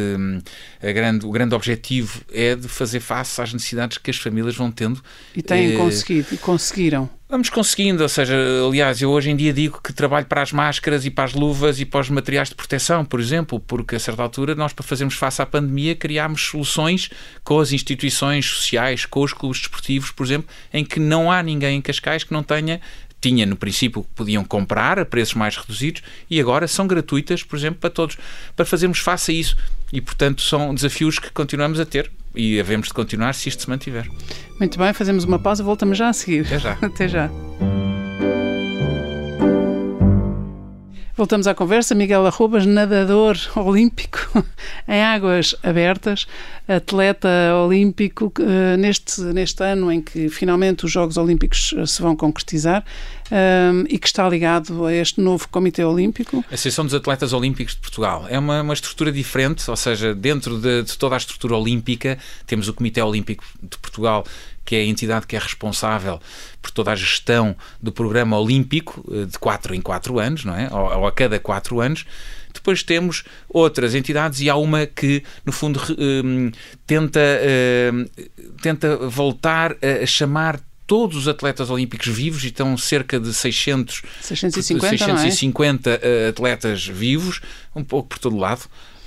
[0.83, 4.73] a grande, o grande objetivo é de fazer face às necessidades que as famílias vão
[4.73, 5.01] tendo.
[5.37, 7.09] E têm eh, conseguido, e conseguiram.
[7.27, 8.37] Vamos conseguindo, ou seja,
[8.69, 11.81] aliás, eu hoje em dia digo que trabalho para as máscaras e para as luvas
[11.81, 15.15] e para os materiais de proteção, por exemplo, porque a certa altura nós, para fazermos
[15.15, 17.09] face à pandemia, criámos soluções
[17.43, 21.79] com as instituições sociais, com os clubes desportivos, por exemplo, em que não há ninguém
[21.79, 22.79] em Cascais que não tenha
[23.23, 27.81] tinha no princípio podiam comprar a preços mais reduzidos e agora são gratuitas, por exemplo,
[27.81, 28.19] para todos,
[28.55, 29.57] para fazermos face a isso.
[29.91, 33.71] E, portanto, são desafios que continuamos a ter e havemos de continuar se isto se
[33.71, 34.09] mantiver.
[34.59, 36.47] Muito bem, fazemos uma pausa, voltamos já a seguir.
[36.47, 36.73] Até já.
[36.83, 37.31] Até já.
[41.17, 41.95] Voltamos à conversa.
[41.95, 44.19] Miguel Arrobas, nadador olímpico
[44.89, 46.27] em águas abertas,
[46.67, 47.29] atleta
[47.65, 52.85] olímpico uh, neste, neste ano em que finalmente os Jogos Olímpicos eh, se vão concretizar
[53.31, 56.45] um, e que está ligado a este novo Comitê Olímpico.
[56.51, 60.59] A Associação dos Atletas Olímpicos de Portugal é uma, uma estrutura diferente, ou seja, dentro
[60.59, 64.25] de, de toda a estrutura olímpica temos o Comitê Olímpico de Portugal
[64.65, 66.21] que é a entidade que é responsável
[66.63, 70.69] por toda a gestão do programa olímpico eh, de 4 em 4 anos, não é?
[70.73, 72.07] Ou, ou, a cada 4 anos.
[72.53, 76.53] Depois temos outras entidades e há uma que, no fundo, um,
[76.87, 77.21] tenta,
[77.93, 78.07] um,
[78.63, 84.99] tenta voltar a chamar todos os atletas olímpicos vivos e estão cerca de 600, 650,
[84.99, 86.29] 650 é?
[86.29, 87.41] atletas vivos,
[87.75, 88.63] um pouco por todo lado.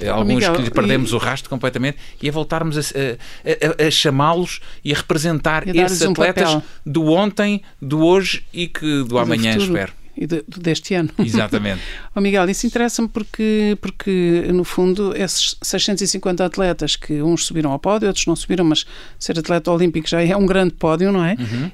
[0.10, 1.16] Alguns Miguel, que lhe perdemos e...
[1.16, 5.80] o rastro completamente e a voltarmos a, a, a, a chamá-los e a representar e
[5.80, 10.96] esses atletas um do ontem, do hoje e que do amanhã, espero e de, deste
[10.96, 11.10] ano.
[11.20, 11.82] Exatamente.
[12.16, 17.80] oh Miguel, isso interessa-me porque, porque, no fundo, esses 650 atletas que uns subiram ao
[17.80, 18.86] pódio, outros não subiram, mas
[19.20, 21.38] ser atleta olímpico já é um grande pódio, não é?
[21.40, 21.72] Uhum.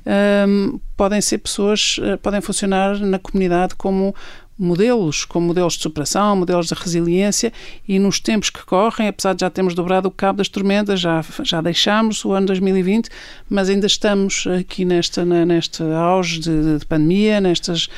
[0.76, 4.14] Um, podem ser pessoas, eh, podem funcionar na comunidade como
[4.58, 7.52] modelos, como modelos de superação, modelos de resiliência
[7.88, 11.24] e nos tempos que correm, apesar de já termos dobrado o cabo das tormentas, já,
[11.44, 13.10] já deixámos o ano 2020,
[13.50, 17.90] mas ainda estamos aqui nesta, neste auge de, de pandemia, nestas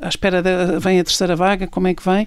[0.00, 2.26] à espera de, vem a terceira vaga, como é que vem?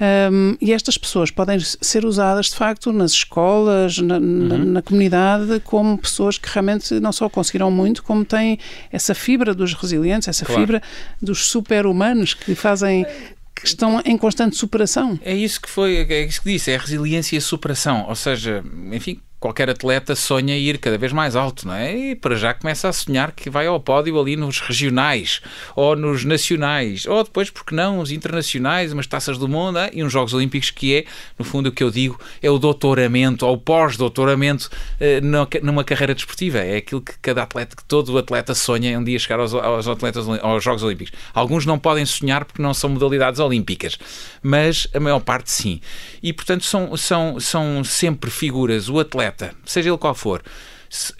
[0.00, 4.48] Um, e estas pessoas podem ser usadas de facto nas escolas, na, uhum.
[4.48, 8.58] na, na, comunidade, como pessoas que realmente não só conseguiram muito, como têm
[8.90, 10.60] essa fibra dos resilientes, essa claro.
[10.60, 10.82] fibra
[11.20, 13.04] dos super-humanos que fazem
[13.54, 15.20] que estão em constante superação.
[15.22, 18.06] É isso que foi, é isso que disse, é resiliência e superação.
[18.08, 21.96] Ou seja, enfim, qualquer atleta sonha ir cada vez mais alto, não é?
[21.96, 25.40] E para já começa a sonhar que vai ao pódio ali nos regionais,
[25.74, 29.90] ou nos nacionais, ou depois, porque não, os internacionais, umas taças do mundo é?
[29.94, 31.04] e uns Jogos Olímpicos, que é,
[31.38, 34.68] no fundo, o que eu digo, é o doutoramento, ou pós-doutoramento
[35.00, 35.22] eh,
[35.62, 36.58] numa carreira desportiva.
[36.58, 40.28] É aquilo que cada atleta, que todo atleta sonha um dia chegar aos, aos, atletas,
[40.28, 41.18] aos Jogos Olímpicos.
[41.32, 43.98] Alguns não podem sonhar porque não são modalidades olímpicas,
[44.42, 45.80] mas a maior parte sim.
[46.22, 50.42] E, portanto, são, são, são sempre figuras, o atleta atleta, seja ele qual for,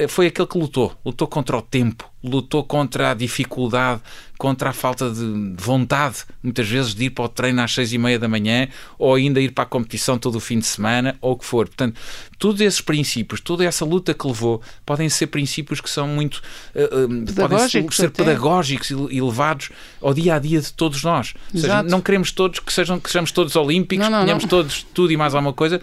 [0.09, 4.00] foi aquele que lutou, lutou contra o tempo, lutou contra a dificuldade,
[4.38, 7.98] contra a falta de vontade, muitas vezes, de ir para o treino às seis e
[7.98, 11.33] meia da manhã ou ainda ir para a competição todo o fim de semana ou
[11.33, 11.66] o que for.
[11.66, 12.00] Portanto,
[12.38, 16.42] todos esses princípios, toda essa luta que levou, podem ser princípios que são muito.
[16.74, 21.35] Uh, podem ser, ser pedagógicos e levados ao dia a dia de todos nós.
[21.54, 24.44] Ou seja, não queremos todos que, sejam, que sejamos todos olímpicos, não, não, que tenhamos
[24.44, 25.80] todos tudo e mais alguma coisa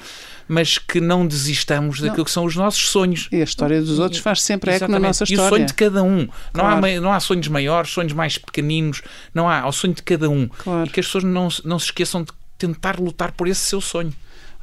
[0.47, 2.25] mas que não desistamos daquilo não.
[2.25, 3.27] que são os nossos sonhos.
[3.31, 5.43] E a história dos outros faz sempre eco na nossa história.
[5.43, 6.26] E o sonho de cada um.
[6.53, 6.81] Claro.
[6.81, 9.01] Não, há, não há sonhos maiores, sonhos mais pequeninos,
[9.33, 9.61] não há.
[9.61, 10.47] Há o sonho de cada um.
[10.47, 10.87] Claro.
[10.87, 14.13] E que as pessoas não, não se esqueçam de tentar lutar por esse seu sonho.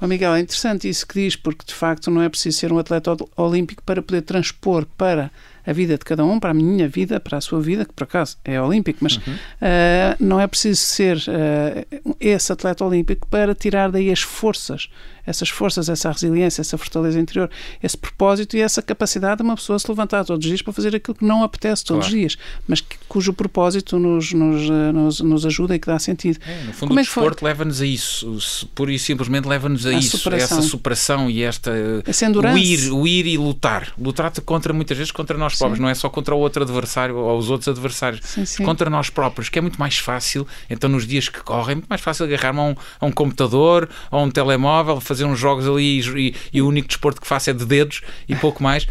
[0.01, 2.79] Oh Miguel, é interessante isso que diz, porque de facto não é preciso ser um
[2.79, 5.31] atleta olímpico para poder transpor para
[5.67, 8.05] a vida de cada um, para a minha vida, para a sua vida, que por
[8.05, 9.33] acaso é olímpico, mas uhum.
[9.33, 14.91] uh, não é preciso ser uh, esse atleta olímpico para tirar daí as forças
[15.27, 17.51] essas forças, essa resiliência, essa fortaleza interior,
[17.83, 20.95] esse propósito e essa capacidade de uma pessoa se levantar todos os dias para fazer
[20.95, 22.15] aquilo que não apetece todos claro.
[22.15, 25.99] os dias, mas que, cujo propósito nos, nos, eh, nos, nos, ajuda e que dá
[25.99, 26.39] sentido.
[26.47, 29.91] É, no fundo, Como o é desporto leva-nos a isso, pura e simplesmente leva-nos a,
[29.91, 30.59] a, isso, superação.
[30.59, 31.73] essa superação e esta.
[32.07, 32.55] Essa endurance.
[32.55, 33.93] O ir, o ir e lutar.
[33.99, 35.83] Lutar contra, muitas vezes, contra nós próprios, sim.
[35.83, 38.65] não é só contra o outro adversário ou os outros adversários, sim, sim.
[38.65, 41.89] contra nós próprios, que é muito mais fácil, então, nos dias que correm, é muito
[41.89, 46.01] mais fácil agarrar-me a um, a um computador, a um telemóvel, fazer uns jogos ali
[46.01, 48.87] e, e, o único desporto que faço é de dedos e pouco mais.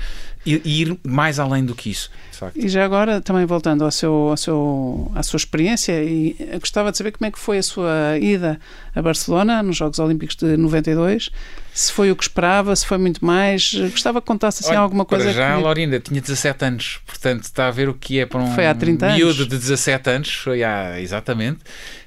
[0.45, 2.12] E, e ir mais além do que isso.
[2.53, 6.97] E já agora, também voltando ao seu, ao seu, à sua experiência, e gostava de
[6.97, 8.59] saber como é que foi a sua ida
[8.93, 11.29] a Barcelona, nos Jogos Olímpicos de 92,
[11.73, 13.73] se foi o que esperava, se foi muito mais.
[13.73, 15.25] Gostava que contasse assim Olha, alguma coisa.
[15.25, 15.63] Para já, que...
[15.63, 18.75] Laurinda, tinha 17 anos, portanto está a ver o que é para um foi há
[18.75, 19.47] 30 miúdo anos.
[19.47, 21.59] de 17 anos, foi há, exatamente,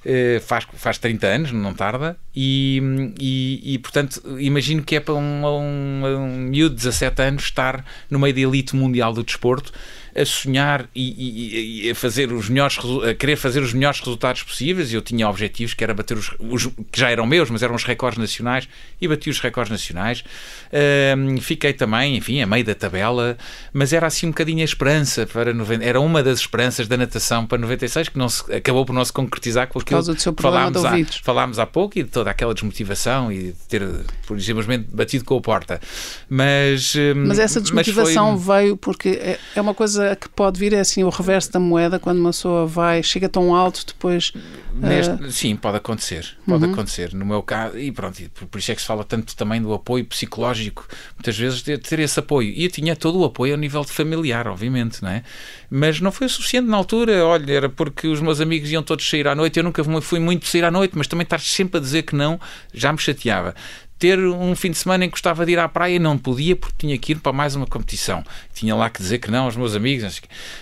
[0.04, 2.80] uh, faz, faz 30 anos, não tarda, e,
[3.18, 7.84] e, e, portanto imagino que é para um, um, um miúdo de 17 anos estar
[8.08, 9.72] no meio da elite mundial do desporto
[10.16, 14.42] a sonhar e, e, e, a fazer os melhores a querer fazer os melhores resultados
[14.42, 14.92] possíveis.
[14.92, 17.84] Eu tinha objetivos que era bater os, os que já eram meus, mas eram os
[17.84, 18.66] recordes nacionais
[19.00, 20.24] e bati os recordes nacionais.
[20.68, 23.36] Uh, fiquei também, enfim, a meio da tabela,
[23.72, 27.46] mas era assim um bocadinho a esperança para 90, era uma das esperanças da natação
[27.46, 30.92] para 96 que não se, acabou por não se concretizar com aquilo que falámos há,
[31.22, 33.82] falámos há pouco e de toda aquela desmotivação e de ter,
[34.26, 35.80] por simplesmente, batido com a porta.
[36.28, 38.62] Mas, mas essa desmotivação mas foi...
[38.62, 41.98] veio porque é, é uma coisa que pode vir é assim o reverso da moeda
[41.98, 44.32] quando uma pessoa vai, chega tão alto depois.
[44.74, 45.32] Neste, uh...
[45.32, 46.36] Sim, pode acontecer.
[46.46, 46.72] Pode uhum.
[46.72, 47.14] acontecer.
[47.14, 50.04] No meu caso, e pronto, por isso é que se fala tanto também do apoio
[50.04, 52.50] psicológico, muitas vezes de ter esse apoio.
[52.50, 55.24] E eu tinha todo o apoio a nível de familiar, obviamente, não é?
[55.70, 57.24] Mas não foi o suficiente na altura.
[57.24, 59.58] Olha, era porque os meus amigos iam todos sair à noite.
[59.58, 62.38] Eu nunca fui muito sair à noite, mas também estar sempre a dizer que não
[62.72, 63.54] já me chateava
[63.98, 66.54] ter um fim de semana em que gostava de ir à praia e não podia
[66.54, 68.22] porque tinha que ir para mais uma competição.
[68.54, 70.20] Tinha lá que dizer que não aos meus amigos.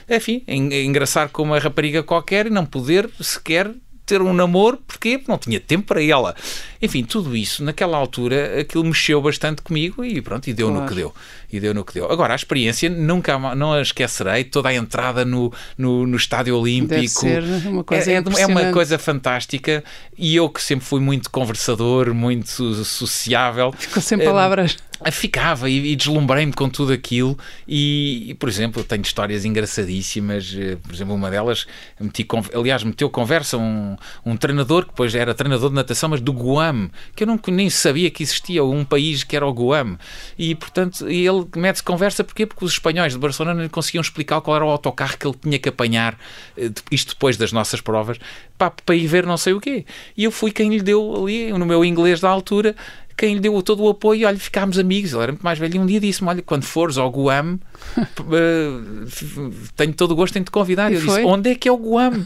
[0.08, 3.74] Enfim, engraçar com uma rapariga qualquer e não poder sequer
[4.06, 5.18] ter um namoro, porquê?
[5.18, 6.34] Porque não tinha tempo para ela.
[6.80, 10.82] Enfim, tudo isso, naquela altura, aquilo mexeu bastante comigo e pronto, e deu claro.
[10.82, 11.14] no que deu.
[11.52, 12.10] E deu no que deu.
[12.10, 17.26] Agora, a experiência, nunca não a esquecerei, toda a entrada no, no, no Estádio Olímpico.
[17.66, 19.82] Uma coisa é, é uma coisa fantástica
[20.18, 22.48] e eu que sempre fui muito conversador, muito
[22.84, 23.72] sociável.
[23.72, 24.76] Ficou sem palavras.
[25.12, 27.36] Ficava e, e deslumbrei-me com tudo aquilo.
[27.66, 31.66] E, e, por exemplo, tenho histórias engraçadíssimas eh, por exemplo, uma delas
[32.00, 36.32] meti, aliás, meteu conversa um, um treinador que depois era treinador de natação, mas do
[36.32, 39.98] Guam que eu não, nem sabia que existia um país que era o Guam.
[40.38, 42.46] E portanto ele mete-se conversa porquê?
[42.46, 45.58] porque os espanhóis de Barcelona não conseguiam explicar qual era o autocarro que ele tinha
[45.58, 46.18] que apanhar
[46.56, 48.18] eh, isto depois das nossas provas
[48.56, 49.84] para, para ir ver não sei o quê.
[50.16, 52.74] E eu fui quem lhe deu ali no meu inglês da altura
[53.16, 55.12] quem lhe deu todo o apoio, e olha, ficámos amigos.
[55.12, 55.76] Ele era muito mais velho.
[55.76, 57.58] E um dia disse-me: Olha, quando fores ao Guam,
[58.20, 60.90] uh, tenho todo o gosto em te convidar.
[60.90, 62.24] E eu disse: Onde é que é o Guam?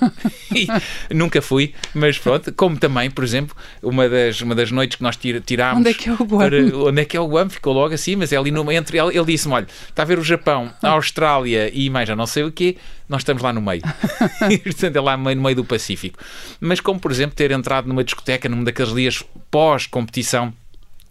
[1.13, 2.53] nunca fui, mas pronto.
[2.55, 5.81] Como também, por exemplo, uma das, uma das noites que nós tirámos.
[5.81, 6.39] Onde é que é o Guam?
[6.39, 7.51] Para, onde é que é o Guam?
[7.51, 10.19] Ficou logo assim, mas é ali no, entre ele, ele disse-me: Olha, está a ver
[10.19, 12.77] o Japão, a Austrália e mais já não sei o quê,
[13.09, 13.83] nós estamos lá no meio.
[14.63, 16.19] Portanto, é lá no meio, no meio do Pacífico.
[16.61, 20.53] Mas como, por exemplo, ter entrado numa discoteca num daqueles dias pós-competição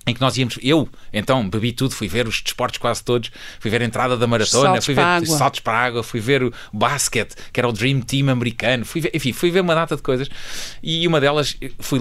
[0.08, 3.70] em que nós íamos, eu então bebi tudo, fui ver os desportos quase todos, fui
[3.70, 6.54] ver a entrada da maratona, saltos fui ver saltos para a água, fui ver o
[6.72, 10.02] basquete, que era o Dream Team americano, fui ver, enfim, fui ver uma data de
[10.02, 10.30] coisas
[10.82, 12.00] e uma delas fui,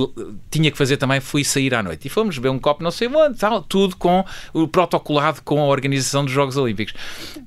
[0.51, 3.09] tinha que fazer também, fui sair à noite e fomos beber um copo, não sei
[3.09, 6.95] onde, tal, tudo com o protocolado com a organização dos Jogos Olímpicos.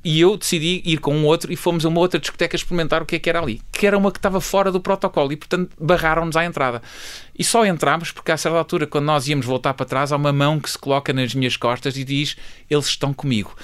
[0.04, 3.06] E eu decidi ir com um outro e fomos a uma outra discoteca experimentar o
[3.06, 5.72] que é que era ali, que era uma que estava fora do protocolo e portanto
[5.80, 6.82] barraram-nos à entrada.
[7.40, 10.34] E só entramos porque, a certa altura, quando nós íamos voltar para trás, há uma
[10.34, 12.36] mão que se coloca nas minhas costas e diz:
[12.70, 13.56] Eles estão comigo.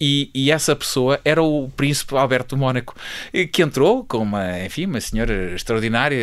[0.00, 2.96] E, e, essa pessoa era o príncipe Alberto Mónaco,
[3.52, 6.18] que entrou com uma, enfim, uma senhora extraordinária,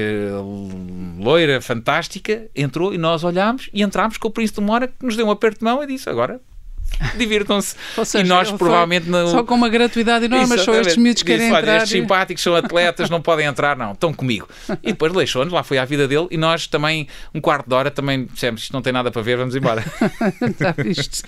[1.17, 5.15] loira, fantástica, entrou e nós olhámos e entramos com o príncipe do Mónaco, que nos
[5.15, 6.41] deu um aperto de mão e disse, agora
[7.17, 7.75] divirtam-se.
[8.17, 9.27] e nós provavelmente não.
[9.27, 11.77] Só com uma gratuidade enorme, mas só estes miúdos querem Disse, entrar.
[11.77, 14.47] estes simpáticos são atletas, não podem entrar, não, estão comigo.
[14.83, 17.89] E depois deixou-nos, lá foi a vida dele, e nós também, um quarto de hora,
[17.89, 19.83] também dissemos isto não tem nada para ver, vamos embora.
[20.41, 21.23] Está visto.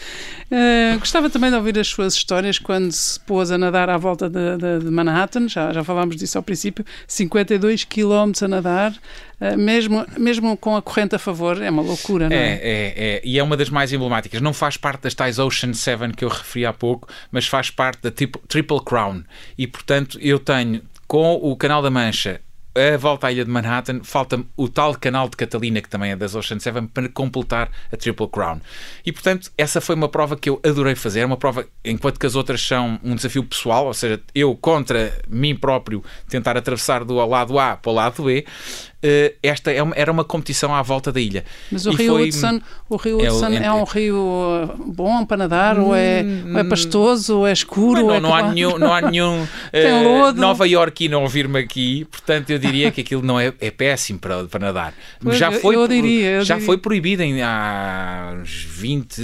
[0.51, 4.29] Uh, gostava também de ouvir as suas histórias quando se pôs a nadar à volta
[4.29, 8.93] de, de, de Manhattan, já, já falámos disso ao princípio, 52 km a nadar.
[9.41, 12.39] Uh, mesmo, mesmo com a corrente a favor, é uma loucura, não é?
[12.39, 14.39] É, é, é, e é uma das mais emblemáticas.
[14.39, 18.03] Não faz parte das tais Ocean 7 que eu referi há pouco, mas faz parte
[18.03, 19.23] da Triple Crown.
[19.57, 22.39] E, portanto, eu tenho com o Canal da Mancha
[22.73, 26.15] a volta à ilha de Manhattan, falta-me o tal canal de Catalina, que também é
[26.15, 28.61] das Ocean Seven, para completar a Triple Crown.
[29.05, 31.25] E, portanto, essa foi uma prova que eu adorei fazer.
[31.25, 35.55] Uma prova, enquanto que as outras são um desafio pessoal, ou seja, eu contra mim
[35.55, 38.45] próprio tentar atravessar do lado A para o lado B,
[39.41, 41.43] esta é uma, era uma competição à volta da ilha.
[41.71, 44.75] Mas o e Rio foi, Hudson, o Rio é Hudson é, é, um rio eh,
[44.87, 48.07] bom para nadar, hum, ou, é, ou é hum, pastoso, ou é escuro?
[48.07, 52.51] Não, é não, há nenhum, não há nenhum uh, Nova York não ouvir-me aqui, portanto
[52.51, 54.93] eu diria que aquilo não é, é péssimo para, para nadar.
[55.19, 56.65] Pois, já foi, eu diria, eu já diria.
[56.65, 59.21] foi proibido em, há uns 20,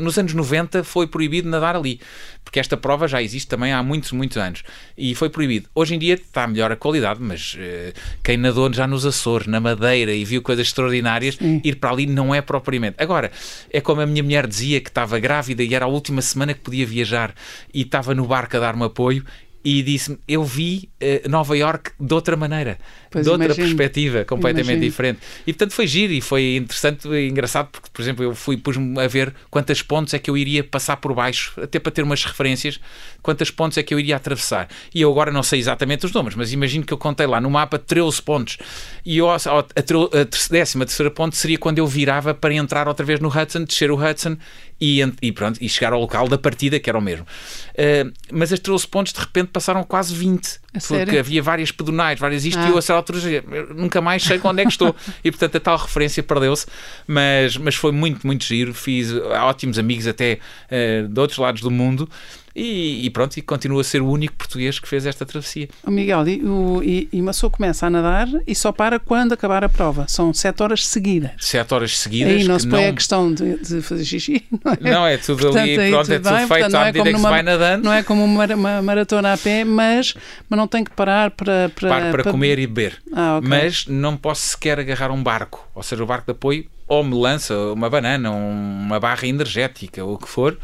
[0.00, 2.00] nos anos 90 foi proibido nadar ali
[2.44, 4.62] porque esta prova já existe também há muitos, muitos anos
[4.96, 5.68] e foi proibido.
[5.74, 9.60] Hoje em dia está melhor a qualidade, mas uh, quem nadou já nos Açores, na
[9.60, 11.60] Madeira e viu coisas extraordinárias, Sim.
[11.62, 12.96] ir para ali não é propriamente.
[12.98, 13.30] Agora,
[13.70, 16.60] é como a minha mulher dizia que estava grávida e era a última semana que
[16.60, 17.34] podia viajar
[17.72, 19.24] e estava no barco a dar-me apoio
[19.64, 22.78] e disse-me: Eu vi uh, Nova York de outra maneira,
[23.10, 24.84] pois de outra perspectiva, completamente imagino.
[24.84, 25.20] diferente.
[25.46, 28.98] E portanto foi giro e foi interessante e engraçado, porque, por exemplo, eu fui pus-me
[29.00, 32.24] a ver quantas pontes é que eu iria passar por baixo, até para ter umas
[32.24, 32.80] referências,
[33.22, 34.68] quantas pontes é que eu iria atravessar.
[34.94, 37.50] E eu agora não sei exatamente os números, mas imagino que eu contei lá no
[37.50, 38.58] mapa 13 pontos.
[39.04, 43.04] E eu, a, a, a décima terceira ponte seria quando eu virava para entrar outra
[43.04, 44.36] vez no Hudson, descer o Hudson
[44.80, 47.26] e, e, pronto, e chegar ao local da partida, que era o mesmo.
[47.72, 51.18] Uh, mas as 13 pontos de repente passaram quase 20, a porque sério?
[51.18, 52.68] havia várias pedonais, várias isto, ah.
[52.68, 54.94] e eu a certa altura nunca mais sei onde é que estou.
[55.22, 56.66] e portanto a tal referência perdeu-se,
[57.06, 58.72] mas, mas foi muito, muito giro.
[58.72, 60.38] Fiz ótimos amigos até
[60.70, 62.08] uh, de outros lados do mundo.
[62.54, 65.68] E, e, pronto, e continua a ser o único português que fez esta travessia.
[65.86, 70.06] Miguel, e, o, e, e começa a nadar e só para quando acabar a prova.
[70.08, 71.32] São sete horas seguidas.
[71.38, 72.32] Sete horas seguidas.
[72.32, 72.90] Aí não se põe não...
[72.90, 74.44] a questão de, de, fazer xixi.
[74.62, 76.84] Não é, não, é tudo portanto, ali, pronto, tudo é tudo bem, feito à é
[76.86, 77.84] medida que se vai nadando.
[77.84, 80.14] Não é como uma, maratona a pé, mas,
[80.48, 81.70] mas não tem que parar para...
[81.70, 82.32] Para, para, para, para...
[82.32, 83.02] comer e beber.
[83.12, 83.48] Ah, okay.
[83.48, 87.14] Mas não posso sequer agarrar um barco, ou seja, o barco de apoio ou me
[87.14, 90.58] lança uma banana, uma barra energética, ou o que for,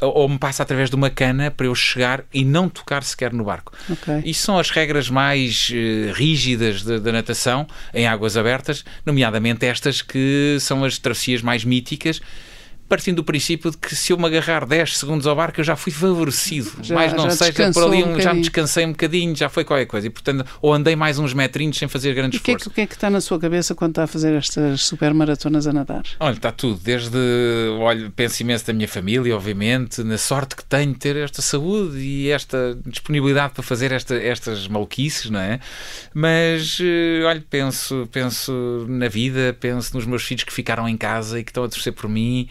[0.00, 3.44] ou me passa através de uma cana para eu chegar e não tocar sequer no
[3.44, 3.72] barco.
[3.88, 4.22] Okay.
[4.24, 10.56] Isso são as regras mais uh, rígidas da natação em águas abertas, nomeadamente estas que
[10.60, 12.20] são as travessias mais míticas
[12.90, 15.76] partindo do princípio de que se eu me agarrar 10 segundos ao barco eu já
[15.76, 16.72] fui favorecido.
[16.82, 19.86] Já, mais não seja por ali, um, já me descansei um bocadinho, já foi qualquer
[19.86, 20.08] coisa.
[20.08, 22.68] E portanto, ou andei mais uns metrinhos sem fazer grande e esforço.
[22.68, 25.68] O que, é que está na sua cabeça quando está a fazer estas super maratonas
[25.68, 26.02] a nadar?
[26.18, 26.80] Olha, está tudo.
[26.82, 27.16] Desde,
[27.78, 31.96] olha, penso imenso da minha família, obviamente, na sorte que tenho de ter esta saúde
[31.96, 35.60] e esta disponibilidade para fazer esta, estas maluquices, não é?
[36.12, 41.38] Mas, eh, olha, penso, penso na vida, penso nos meus filhos que ficaram em casa
[41.38, 42.48] e que estão a torcer por mim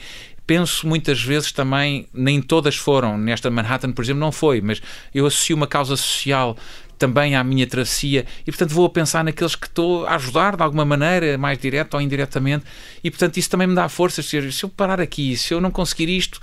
[0.50, 4.82] penso muitas vezes também, nem todas foram, nesta Manhattan, por exemplo, não foi, mas
[5.14, 6.58] eu associo uma causa social
[6.98, 10.64] também à minha travessia e, portanto, vou a pensar naqueles que estou a ajudar de
[10.64, 12.66] alguma maneira, mais direta ou indiretamente,
[13.04, 14.24] e, portanto, isso também me dá força.
[14.24, 16.42] Se eu parar aqui, se eu não conseguir isto,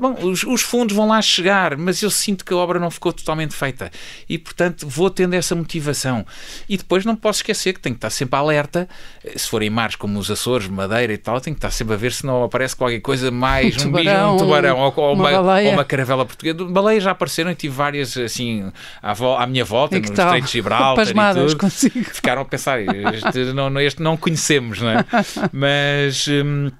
[0.00, 3.12] bom, os, os, fundos vão lá chegar, mas eu sinto que a obra não ficou
[3.12, 3.90] totalmente feita
[4.28, 6.24] e, portanto, vou tendo essa motivação.
[6.68, 8.88] E depois não posso esquecer que tenho que estar sempre alerta,
[9.24, 11.96] eh, se forem mares como os Açores, Madeira e tal, tenho que estar sempre a
[11.96, 15.40] ver se não aparece qualquer coisa mais, um, tubarão, bicho, um tubarão ou, ou uma,
[15.40, 16.64] uma ou uma caravela portuguesa.
[16.64, 18.70] Baleias já apareceram e tive várias assim
[19.02, 21.58] à, à minha volta, no Estreito de Gibraltar e tudo.
[21.58, 22.04] Consigo.
[22.04, 25.04] Ficaram a pensar, este não, este não conhecemos, não é?
[25.52, 26.26] Mas.
[26.28, 26.70] Hum,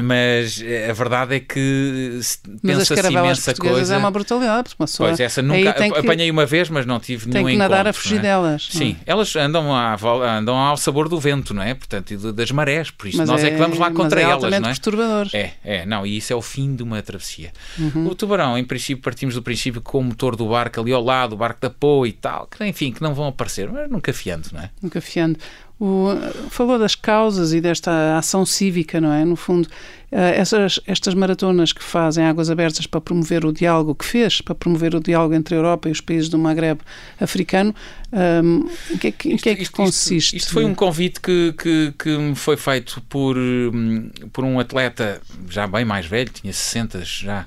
[0.00, 2.20] mas eh, a verdade é que
[2.62, 3.94] pensa-se imensa coisa.
[3.94, 5.08] é uma brutalidade, uma pessoa.
[5.08, 7.48] Pois, essa nunca apanhei que, uma vez, mas não tive nenhum encontro.
[7.48, 8.22] Tem que nadar a fugir é?
[8.22, 8.68] delas.
[8.70, 9.10] Sim, é?
[9.10, 9.96] elas andam, à,
[10.38, 11.74] andam ao sabor do vento, não é?
[11.74, 14.24] Portanto, e das marés, por isso mas nós é, é, que vamos lá contra é
[14.24, 14.72] elas, não é?
[14.72, 15.28] perturbador.
[15.32, 17.52] É, é, não, e isso é o fim de uma travessia.
[17.76, 18.06] Uhum.
[18.06, 21.32] O tubarão, em princípio, partimos do princípio com o motor do barco ali ao lado,
[21.32, 24.48] o barco de apoio e tal, que enfim, que não vão aparecer, mas nunca fiando,
[24.52, 24.70] não é?
[24.80, 25.38] Nunca fiando.
[25.80, 26.08] O,
[26.50, 29.24] falou das causas e desta ação cívica, não é?
[29.24, 29.68] No fundo,
[30.10, 34.54] eh, essas, estas maratonas que fazem águas abertas para promover o diálogo, que fez para
[34.54, 36.80] promover o diálogo entre a Europa e os países do Maghreb
[37.20, 37.74] africano,
[38.10, 40.16] um, ehm, em que é que, isto, que, é que isto, consiste?
[40.16, 44.58] Isto, isto, foi um convite que, que, que me foi feito por, hum, por um
[44.58, 47.46] atleta já bem mais velho, tinha 60 já,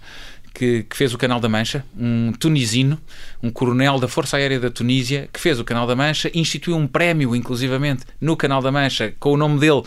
[0.53, 2.99] que, que, fez o Canal da Mancha, um tunisino,
[3.41, 6.87] um coronel da Força Aérea da Tunísia, que fez o Canal da Mancha, instituiu um
[6.87, 9.83] prémio, inclusivamente, no Canal da Mancha, com o nome dele,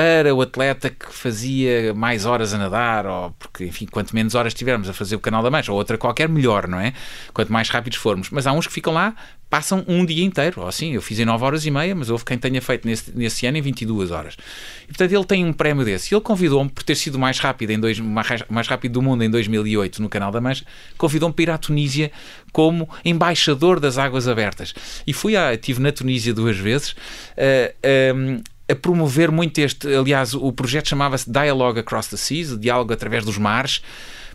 [0.00, 4.54] para o atleta que fazia mais horas a nadar, ou porque, enfim, quanto menos horas
[4.54, 6.94] tivermos a fazer o Canal da Mancha, ou outra qualquer, melhor, não é?
[7.34, 8.30] Quanto mais rápidos formos.
[8.30, 9.14] Mas há uns que ficam lá,
[9.50, 12.24] passam um dia inteiro, ou assim, eu fiz em 9 horas e meia, mas houve
[12.24, 14.38] quem tenha feito nesse, nesse ano em 22 horas.
[14.84, 16.14] E, portanto, ele tem um prémio desse.
[16.14, 19.28] Ele convidou-me, por ter sido mais rápido, em dois, mais, mais rápido do mundo em
[19.28, 20.64] 2008 no Canal da Mancha,
[20.96, 22.10] convidou-me para ir à Tunísia
[22.52, 24.72] como embaixador das águas abertas.
[25.06, 26.92] E fui a, estive na Tunísia duas vezes.
[26.92, 29.92] Uh, um, a promover muito este.
[29.94, 33.82] Aliás, o projeto chamava-se Dialogue Across the Seas, o diálogo através dos mares,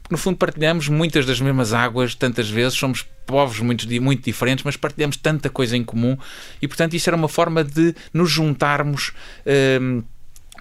[0.02, 4.64] porque no fundo partilhamos muitas das mesmas águas, tantas vezes, somos povos muito, muito diferentes,
[4.64, 6.16] mas partilhamos tanta coisa em comum
[6.62, 9.14] e, portanto, isso era uma forma de nos juntarmos.
[9.82, 10.04] Um,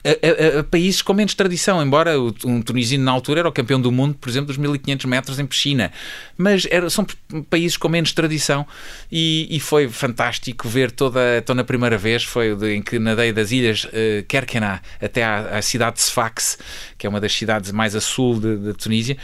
[0.05, 3.81] a, a, a, países com menos tradição, embora um tunisino na altura era o campeão
[3.81, 5.91] do mundo, por exemplo, dos 1500 metros em piscina,
[6.37, 7.07] mas era, são
[7.49, 8.67] países com menos tradição
[9.11, 13.51] e, e foi fantástico ver toda, toda na primeira vez, foi em que nadei das
[13.51, 16.59] ilhas uh, Kerkena até à, à, cidade de Sfax,
[16.99, 19.17] que é uma das cidades mais a sul da Tunísia,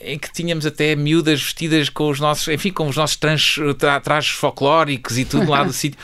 [0.00, 5.16] em que tínhamos até miúdas vestidas com os nossos, enfim, com os nossos trajes folclóricos
[5.16, 5.98] e tudo lá do sítio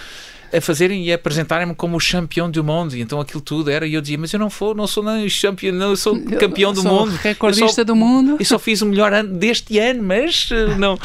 [0.57, 2.97] a fazerem e a apresentarem-me como o campeão do mundo.
[2.97, 5.29] E então aquilo tudo era, e eu dizia, mas eu não vou, não sou nem
[5.29, 7.17] campeão, não, eu sou campeão eu do sou mundo.
[7.17, 8.37] Recordista só, do mundo.
[8.39, 10.99] E só fiz o melhor ano deste ano, mas eh, não.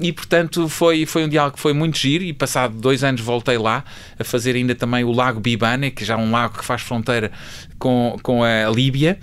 [0.00, 3.58] e portanto foi, foi um diálogo que foi muito giro e passado dois anos voltei
[3.58, 3.84] lá
[4.18, 7.30] a fazer ainda também o Lago Bibane, que já é um lago que faz fronteira
[7.78, 9.18] com, com a Líbia.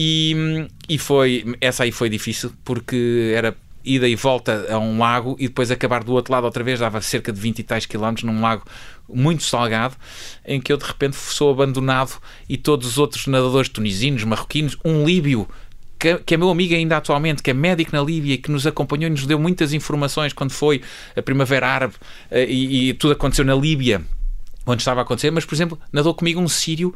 [0.00, 5.36] E, e foi, essa aí foi difícil porque era ida e volta a um lago
[5.38, 8.24] e depois acabar do outro lado outra vez, dava cerca de 20 e tais quilómetros
[8.24, 8.64] num lago
[9.08, 9.96] muito salgado,
[10.44, 15.04] em que eu de repente sou abandonado e todos os outros nadadores tunisinos, marroquinos, um
[15.04, 15.48] líbio
[15.98, 19.08] que, que, é meu amigo ainda atualmente, que é médico na Líbia, que nos acompanhou
[19.08, 20.80] e nos deu muitas informações quando foi
[21.16, 21.94] a Primavera Árabe
[22.30, 24.00] eh, e, e tudo aconteceu na Líbia,
[24.64, 26.94] onde estava a acontecer, mas, por exemplo, nadou comigo um sírio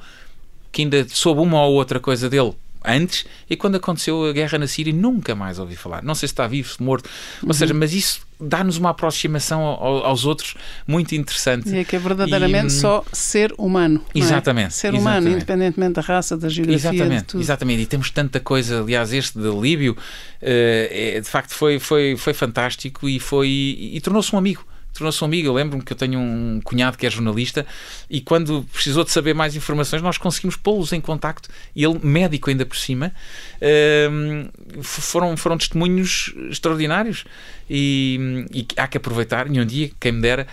[0.70, 2.54] que ainda soube uma ou outra coisa dele
[2.84, 6.02] antes e quando aconteceu a guerra na Síria nunca mais ouvi falar.
[6.02, 7.08] Não sei se está vivo, se morto,
[7.42, 7.52] ou uhum.
[7.52, 10.54] seja, mas isso dá-nos uma aproximação aos outros
[10.86, 11.68] muito interessante.
[11.70, 14.04] E é que é verdadeiramente e, só ser humano.
[14.14, 14.68] Exatamente.
[14.68, 14.70] É?
[14.70, 15.36] Ser humano, exatamente.
[15.36, 16.90] independentemente da raça, da geografia.
[16.90, 17.82] Exatamente, exatamente.
[17.82, 19.96] E temos tanta coisa, aliás, este de Líbio, uh,
[20.40, 25.22] é, de facto foi, foi, foi fantástico e, foi, e, e tornou-se um amigo tornou-se
[25.22, 25.48] um amigo.
[25.48, 27.66] Eu lembro-me que eu tenho um cunhado que é jornalista
[28.08, 32.50] e quando precisou de saber mais informações, nós conseguimos pô-los em contacto e ele, médico
[32.50, 33.12] ainda por cima,
[33.60, 37.24] uh, foram, foram testemunhos extraordinários
[37.68, 40.46] e, e, há que aproveitar e um dia, quem me dera,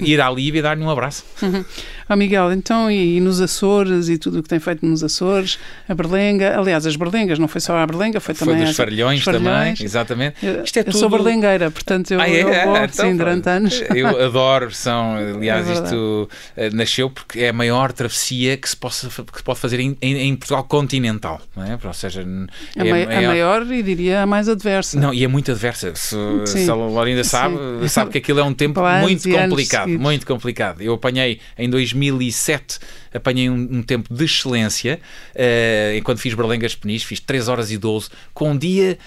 [0.00, 1.24] ir à Líbia e dar-lhe um abraço.
[1.42, 1.64] Uhum.
[2.08, 5.58] Oh, Miguel, então e, e, nos Açores e tudo o que tem feito nos Açores,
[5.88, 8.56] a Berlenga, aliás, as Berlengas, não foi só a Berlenga, foi também...
[8.56, 10.44] Foi dos Farelhões também, exatamente.
[10.44, 10.98] Eu, Isto é eu tudo...
[10.98, 12.42] sou berlengueira, portanto eu, ah, é?
[12.42, 13.79] eu vou, então, sim, durante anos.
[13.94, 18.76] Eu adoro, são, aliás, é isto uh, nasceu porque é a maior travessia que se,
[18.76, 21.78] possa, que se pode fazer em, em, em Portugal continental, não é?
[21.82, 22.24] Ou seja...
[22.76, 24.98] A, é, a maior e diria a mais adversa.
[24.98, 25.94] Não, e é muito adversa.
[25.94, 26.16] Se,
[26.46, 26.64] Sim.
[26.64, 27.88] se a Lorinda sabe, Sim.
[27.88, 30.82] sabe que aquilo é um tempo muito complicado, muito complicado.
[30.82, 32.78] Eu apanhei em 2007,
[33.14, 35.00] apanhei um, um tempo de excelência,
[35.34, 38.98] uh, enquanto fiz Berlengas Penis, fiz 3 horas e 12, com um dia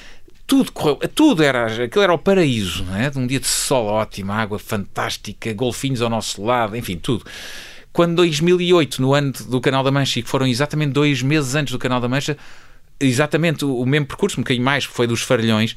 [0.53, 3.11] tudo correu, tudo era, aquilo era o paraíso, não é?
[3.15, 7.25] Um dia de sol ótimo, água fantástica, golfinhos ao nosso lado, enfim, tudo.
[7.91, 11.71] Quando 2008, no ano do Canal da Mancha, e que foram exatamente dois meses antes
[11.71, 12.37] do Canal da Mancha,
[12.99, 15.75] exatamente o mesmo percurso, um bocadinho mais, foi dos Farelhões,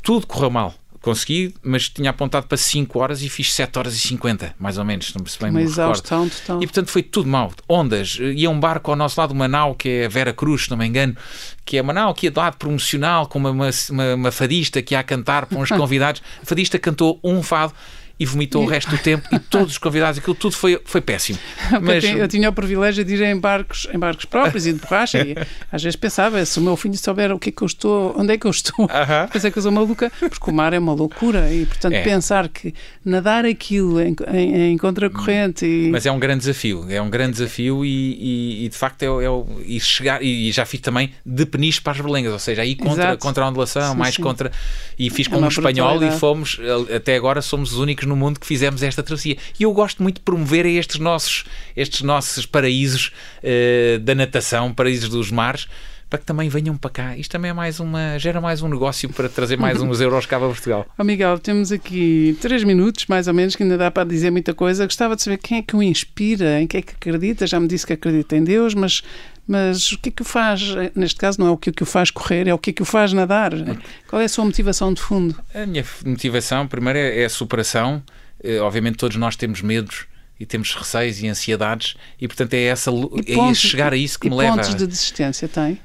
[0.00, 0.72] tudo correu mal
[1.04, 4.86] consegui, mas tinha apontado para 5 horas e fiz 7 horas e 50, mais ou
[4.86, 6.62] menos, não se bem Uma me exaustão total.
[6.62, 7.52] E portanto foi tudo mal.
[7.68, 10.70] Ondas, ia um barco ao nosso lado, uma nau, que é a Vera Cruz, se
[10.70, 11.14] não me engano,
[11.62, 14.94] que é uma nau que ia de lado promocional, com uma, uma, uma fadista que
[14.94, 16.22] ia a cantar para uns convidados.
[16.42, 17.74] A fadista cantou um fado
[18.18, 21.38] e vomitou o resto do tempo e todos os convidados, aquilo tudo foi, foi péssimo.
[21.82, 22.04] Mas...
[22.04, 25.34] Eu, tinha o privilégio de ir em barcos, em barcos próprios e de borracha e
[25.70, 28.32] às vezes pensava, se o meu filho souber o que é que eu estou, onde
[28.32, 29.28] é que eu estou, uh -huh.
[29.30, 32.02] pensei que eu sou maluca, porque o mar é uma loucura e portanto é.
[32.02, 32.72] pensar que
[33.04, 35.90] nadar aquilo em, em, em contracorrente e...
[35.90, 39.06] Mas é um grande desafio, é um grande desafio e, e, e de facto é,
[39.06, 42.76] é, e chegar, e já fiz também de peniche para as berlengas, ou seja, aí
[42.76, 44.22] contra, contra a ondulação, sim, mais sim.
[44.22, 44.52] contra,
[44.98, 46.58] e fiz é com é um espanhol e fomos,
[46.94, 49.36] até agora somos os únicos no mundo que fizemos esta travessia.
[49.58, 51.44] E eu gosto muito de promover estes nossos,
[51.76, 55.68] estes nossos paraísos uh, da natação, paraísos dos mares,
[56.14, 57.16] para que também venham para cá.
[57.16, 60.38] Isto também é mais uma, gera mais um negócio para trazer mais uns euros cá
[60.38, 60.86] para Portugal.
[60.96, 64.54] Oh, Miguel, temos aqui três minutos, mais ou menos, que ainda dá para dizer muita
[64.54, 64.84] coisa.
[64.84, 67.46] Gostava de saber quem é que o inspira, em que é que acredita.
[67.46, 69.02] Já me disse que acredita em Deus, mas,
[69.46, 70.62] mas o que é que o faz,
[70.94, 72.72] neste caso não é o que, é que o faz correr, é o que é
[72.72, 73.52] que o faz nadar.
[74.08, 75.36] Qual é a sua motivação de fundo?
[75.54, 78.02] A minha motivação, primeiro, é, é a superação.
[78.44, 80.06] Eh, obviamente todos nós temos medos
[80.38, 84.36] e temos receios e ansiedades e portanto é essa é chegar a isso que me
[84.36, 85.80] leva pontos de desistência tem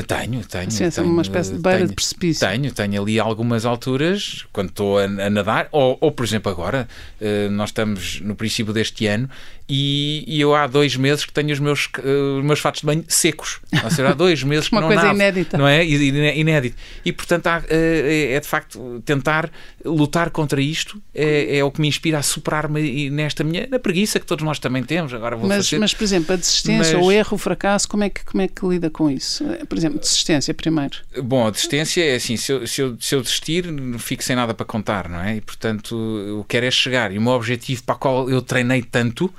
[0.00, 0.70] tenho, tenho.
[0.70, 2.48] Sim, tenho uma espécie de beira tenho, de precipício.
[2.48, 6.88] Tenho, tenho ali algumas alturas, quando estou a, a nadar, ou, ou, por exemplo agora,
[7.20, 9.28] uh, nós estamos no princípio deste ano
[9.74, 13.02] e, e, eu há dois meses que tenho os meus, uh, meus fatos de banho
[13.08, 13.58] secos.
[13.82, 15.56] Ou seja, há dois meses que uma não coisa nado, inédita.
[15.56, 15.82] Não é?
[15.82, 16.76] Inédito.
[17.02, 19.50] E portanto há, uh, é de facto tentar
[19.82, 24.20] lutar contra isto é, é o que me inspira a superar-me nesta minha na preguiça
[24.20, 25.14] que todos nós também temos.
[25.14, 25.78] Agora vou mas, fazer.
[25.78, 28.48] mas, por exemplo, a desistência, Mas- o erro, o fracasso, como é, que, como é
[28.48, 29.42] que lida com isso?
[29.66, 30.98] Por exemplo, desistência primeiro.
[31.22, 33.64] Bom, a desistência é assim, se eu, se, eu, se eu desistir,
[33.98, 35.36] fico sem nada para contar, não é?
[35.36, 35.96] E portanto,
[36.26, 37.10] eu quero é chegar.
[37.10, 39.32] E o meu objetivo para o qual eu treinei tanto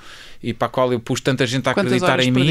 [0.43, 2.41] e para o qual eu pus tanta gente a Quantas acreditar em mim.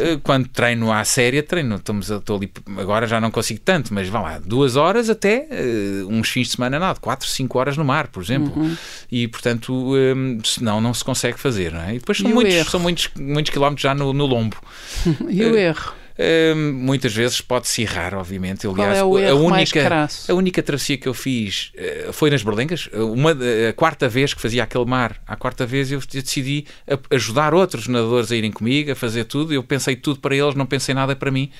[0.00, 4.08] eh, Quando treino à séria, treino, estamos, estou ali, agora já não consigo tanto, mas
[4.08, 7.84] vá lá, duas horas até eh, uns fins de semana nada, quatro, cinco horas no
[7.84, 8.52] mar, por exemplo.
[8.54, 8.76] Uhum.
[9.10, 11.94] E portanto, eh, senão não se consegue fazer, não é?
[11.94, 14.56] E depois são E muitos, são muitos, muitos quilómetros já no, no lombo.
[15.28, 15.94] E o erro?
[16.18, 18.66] Hum, muitas vezes pode-se errar, obviamente.
[18.66, 22.42] Qual Aliás, é o a única, a única travessia que eu fiz eh, foi nas
[22.42, 22.88] Berlengas.
[22.92, 23.32] Uma,
[23.68, 26.66] a quarta vez que fazia aquele mar, a quarta vez eu decidi
[27.10, 29.52] ajudar outros nadadores a irem comigo, a fazer tudo.
[29.52, 31.50] Eu pensei tudo para eles, não pensei nada para mim.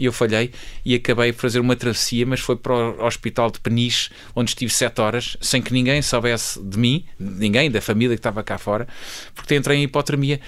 [0.00, 0.50] E eu falhei
[0.82, 4.72] e acabei por fazer uma travessia, mas foi para o hospital de Peniche, onde estive
[4.72, 8.88] sete horas, sem que ninguém soubesse de mim, ninguém da família que estava cá fora,
[9.34, 10.40] porque entrei em hipotermia.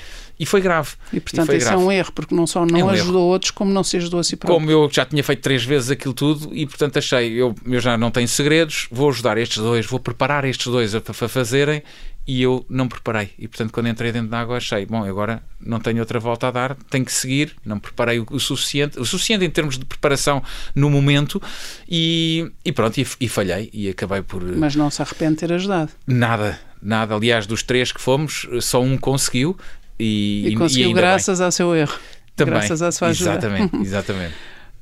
[0.43, 0.91] E foi grave.
[1.13, 1.81] E portanto, foi isso grave.
[1.81, 4.19] é um erro, porque não só não É um ajudou outros, como não se ajudou
[4.19, 4.59] a si próprio.
[4.59, 7.97] Como eu já tinha feito três vezes aquilo tudo e, portanto, achei, eu, eu já
[7.97, 11.81] não tenho segredos, vou ajudar estes dois, vou preparar estes dois a, fazerem
[12.27, 13.31] e eu não preparei.
[13.39, 16.51] E, portanto, quando entrei dentro da água, achei, bom, agora não tenho outra volta a
[16.51, 20.43] dar, tenho que seguir, não preparei o, o suficiente, o suficiente em termos de preparação
[20.75, 21.41] no momento
[21.89, 25.53] e, e pronto, e, e falhei e acabei por Mas não se arrepende de ter
[25.53, 25.93] ajudado.
[26.05, 27.15] nada, nada.
[27.15, 29.57] Aliás, dos três que fomos, só um conseguiu
[30.03, 30.95] e, E, conseguiu bem.
[30.97, 31.95] graças ao seu erro.
[32.35, 32.55] Também.
[32.55, 33.33] Graças à sua ajuda.
[33.33, 34.35] Exatamente, exatamente.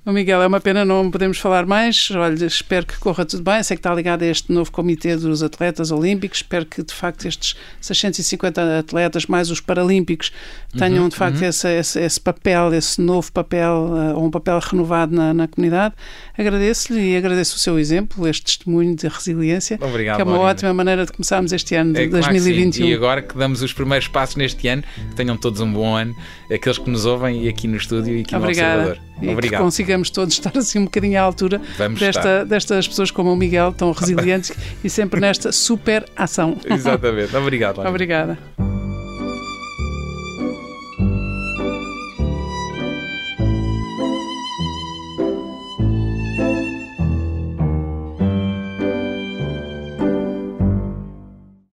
[0.03, 2.11] Ô Miguel, é uma pena não podemos falar mais.
[2.13, 3.63] Olha, espero que corra tudo bem.
[3.63, 6.39] Sei que está ligado a este novo comitê dos atletas olímpicos.
[6.39, 10.33] Espero que, de facto, estes 650 atletas, mais os paralímpicos,
[10.77, 15.15] tenham, de facto, esse, esse, esse papel, esse novo papel, eh, ou um papel renovado
[15.15, 15.95] na, na comunidade.
[16.37, 20.51] Agradeço-lhe e agradeço o seu exemplo, este testemunho de resiliência, Obrigado, que é uma Lorena.
[20.51, 22.73] ótima maneira de começarmos este ano de É, claro que 2021.
[22.73, 22.91] sim.
[22.91, 26.17] E agora que damos os primeiros passos neste ano, que tenham todos um bom ano,
[26.51, 28.77] aqueles que nos ouvem e aqui no estúdio e aqui Obrigada.
[28.77, 29.11] no Observador.
[29.33, 29.61] Obrigado.
[29.91, 31.61] Consigamos todos estar assim um bocadinho à altura
[31.99, 34.53] desta, destas pessoas como o Miguel, tão resilientes
[34.85, 36.57] e sempre nesta super ação.
[36.65, 37.35] Exatamente.
[37.37, 37.81] Obrigado.
[37.81, 38.80] Obrigada.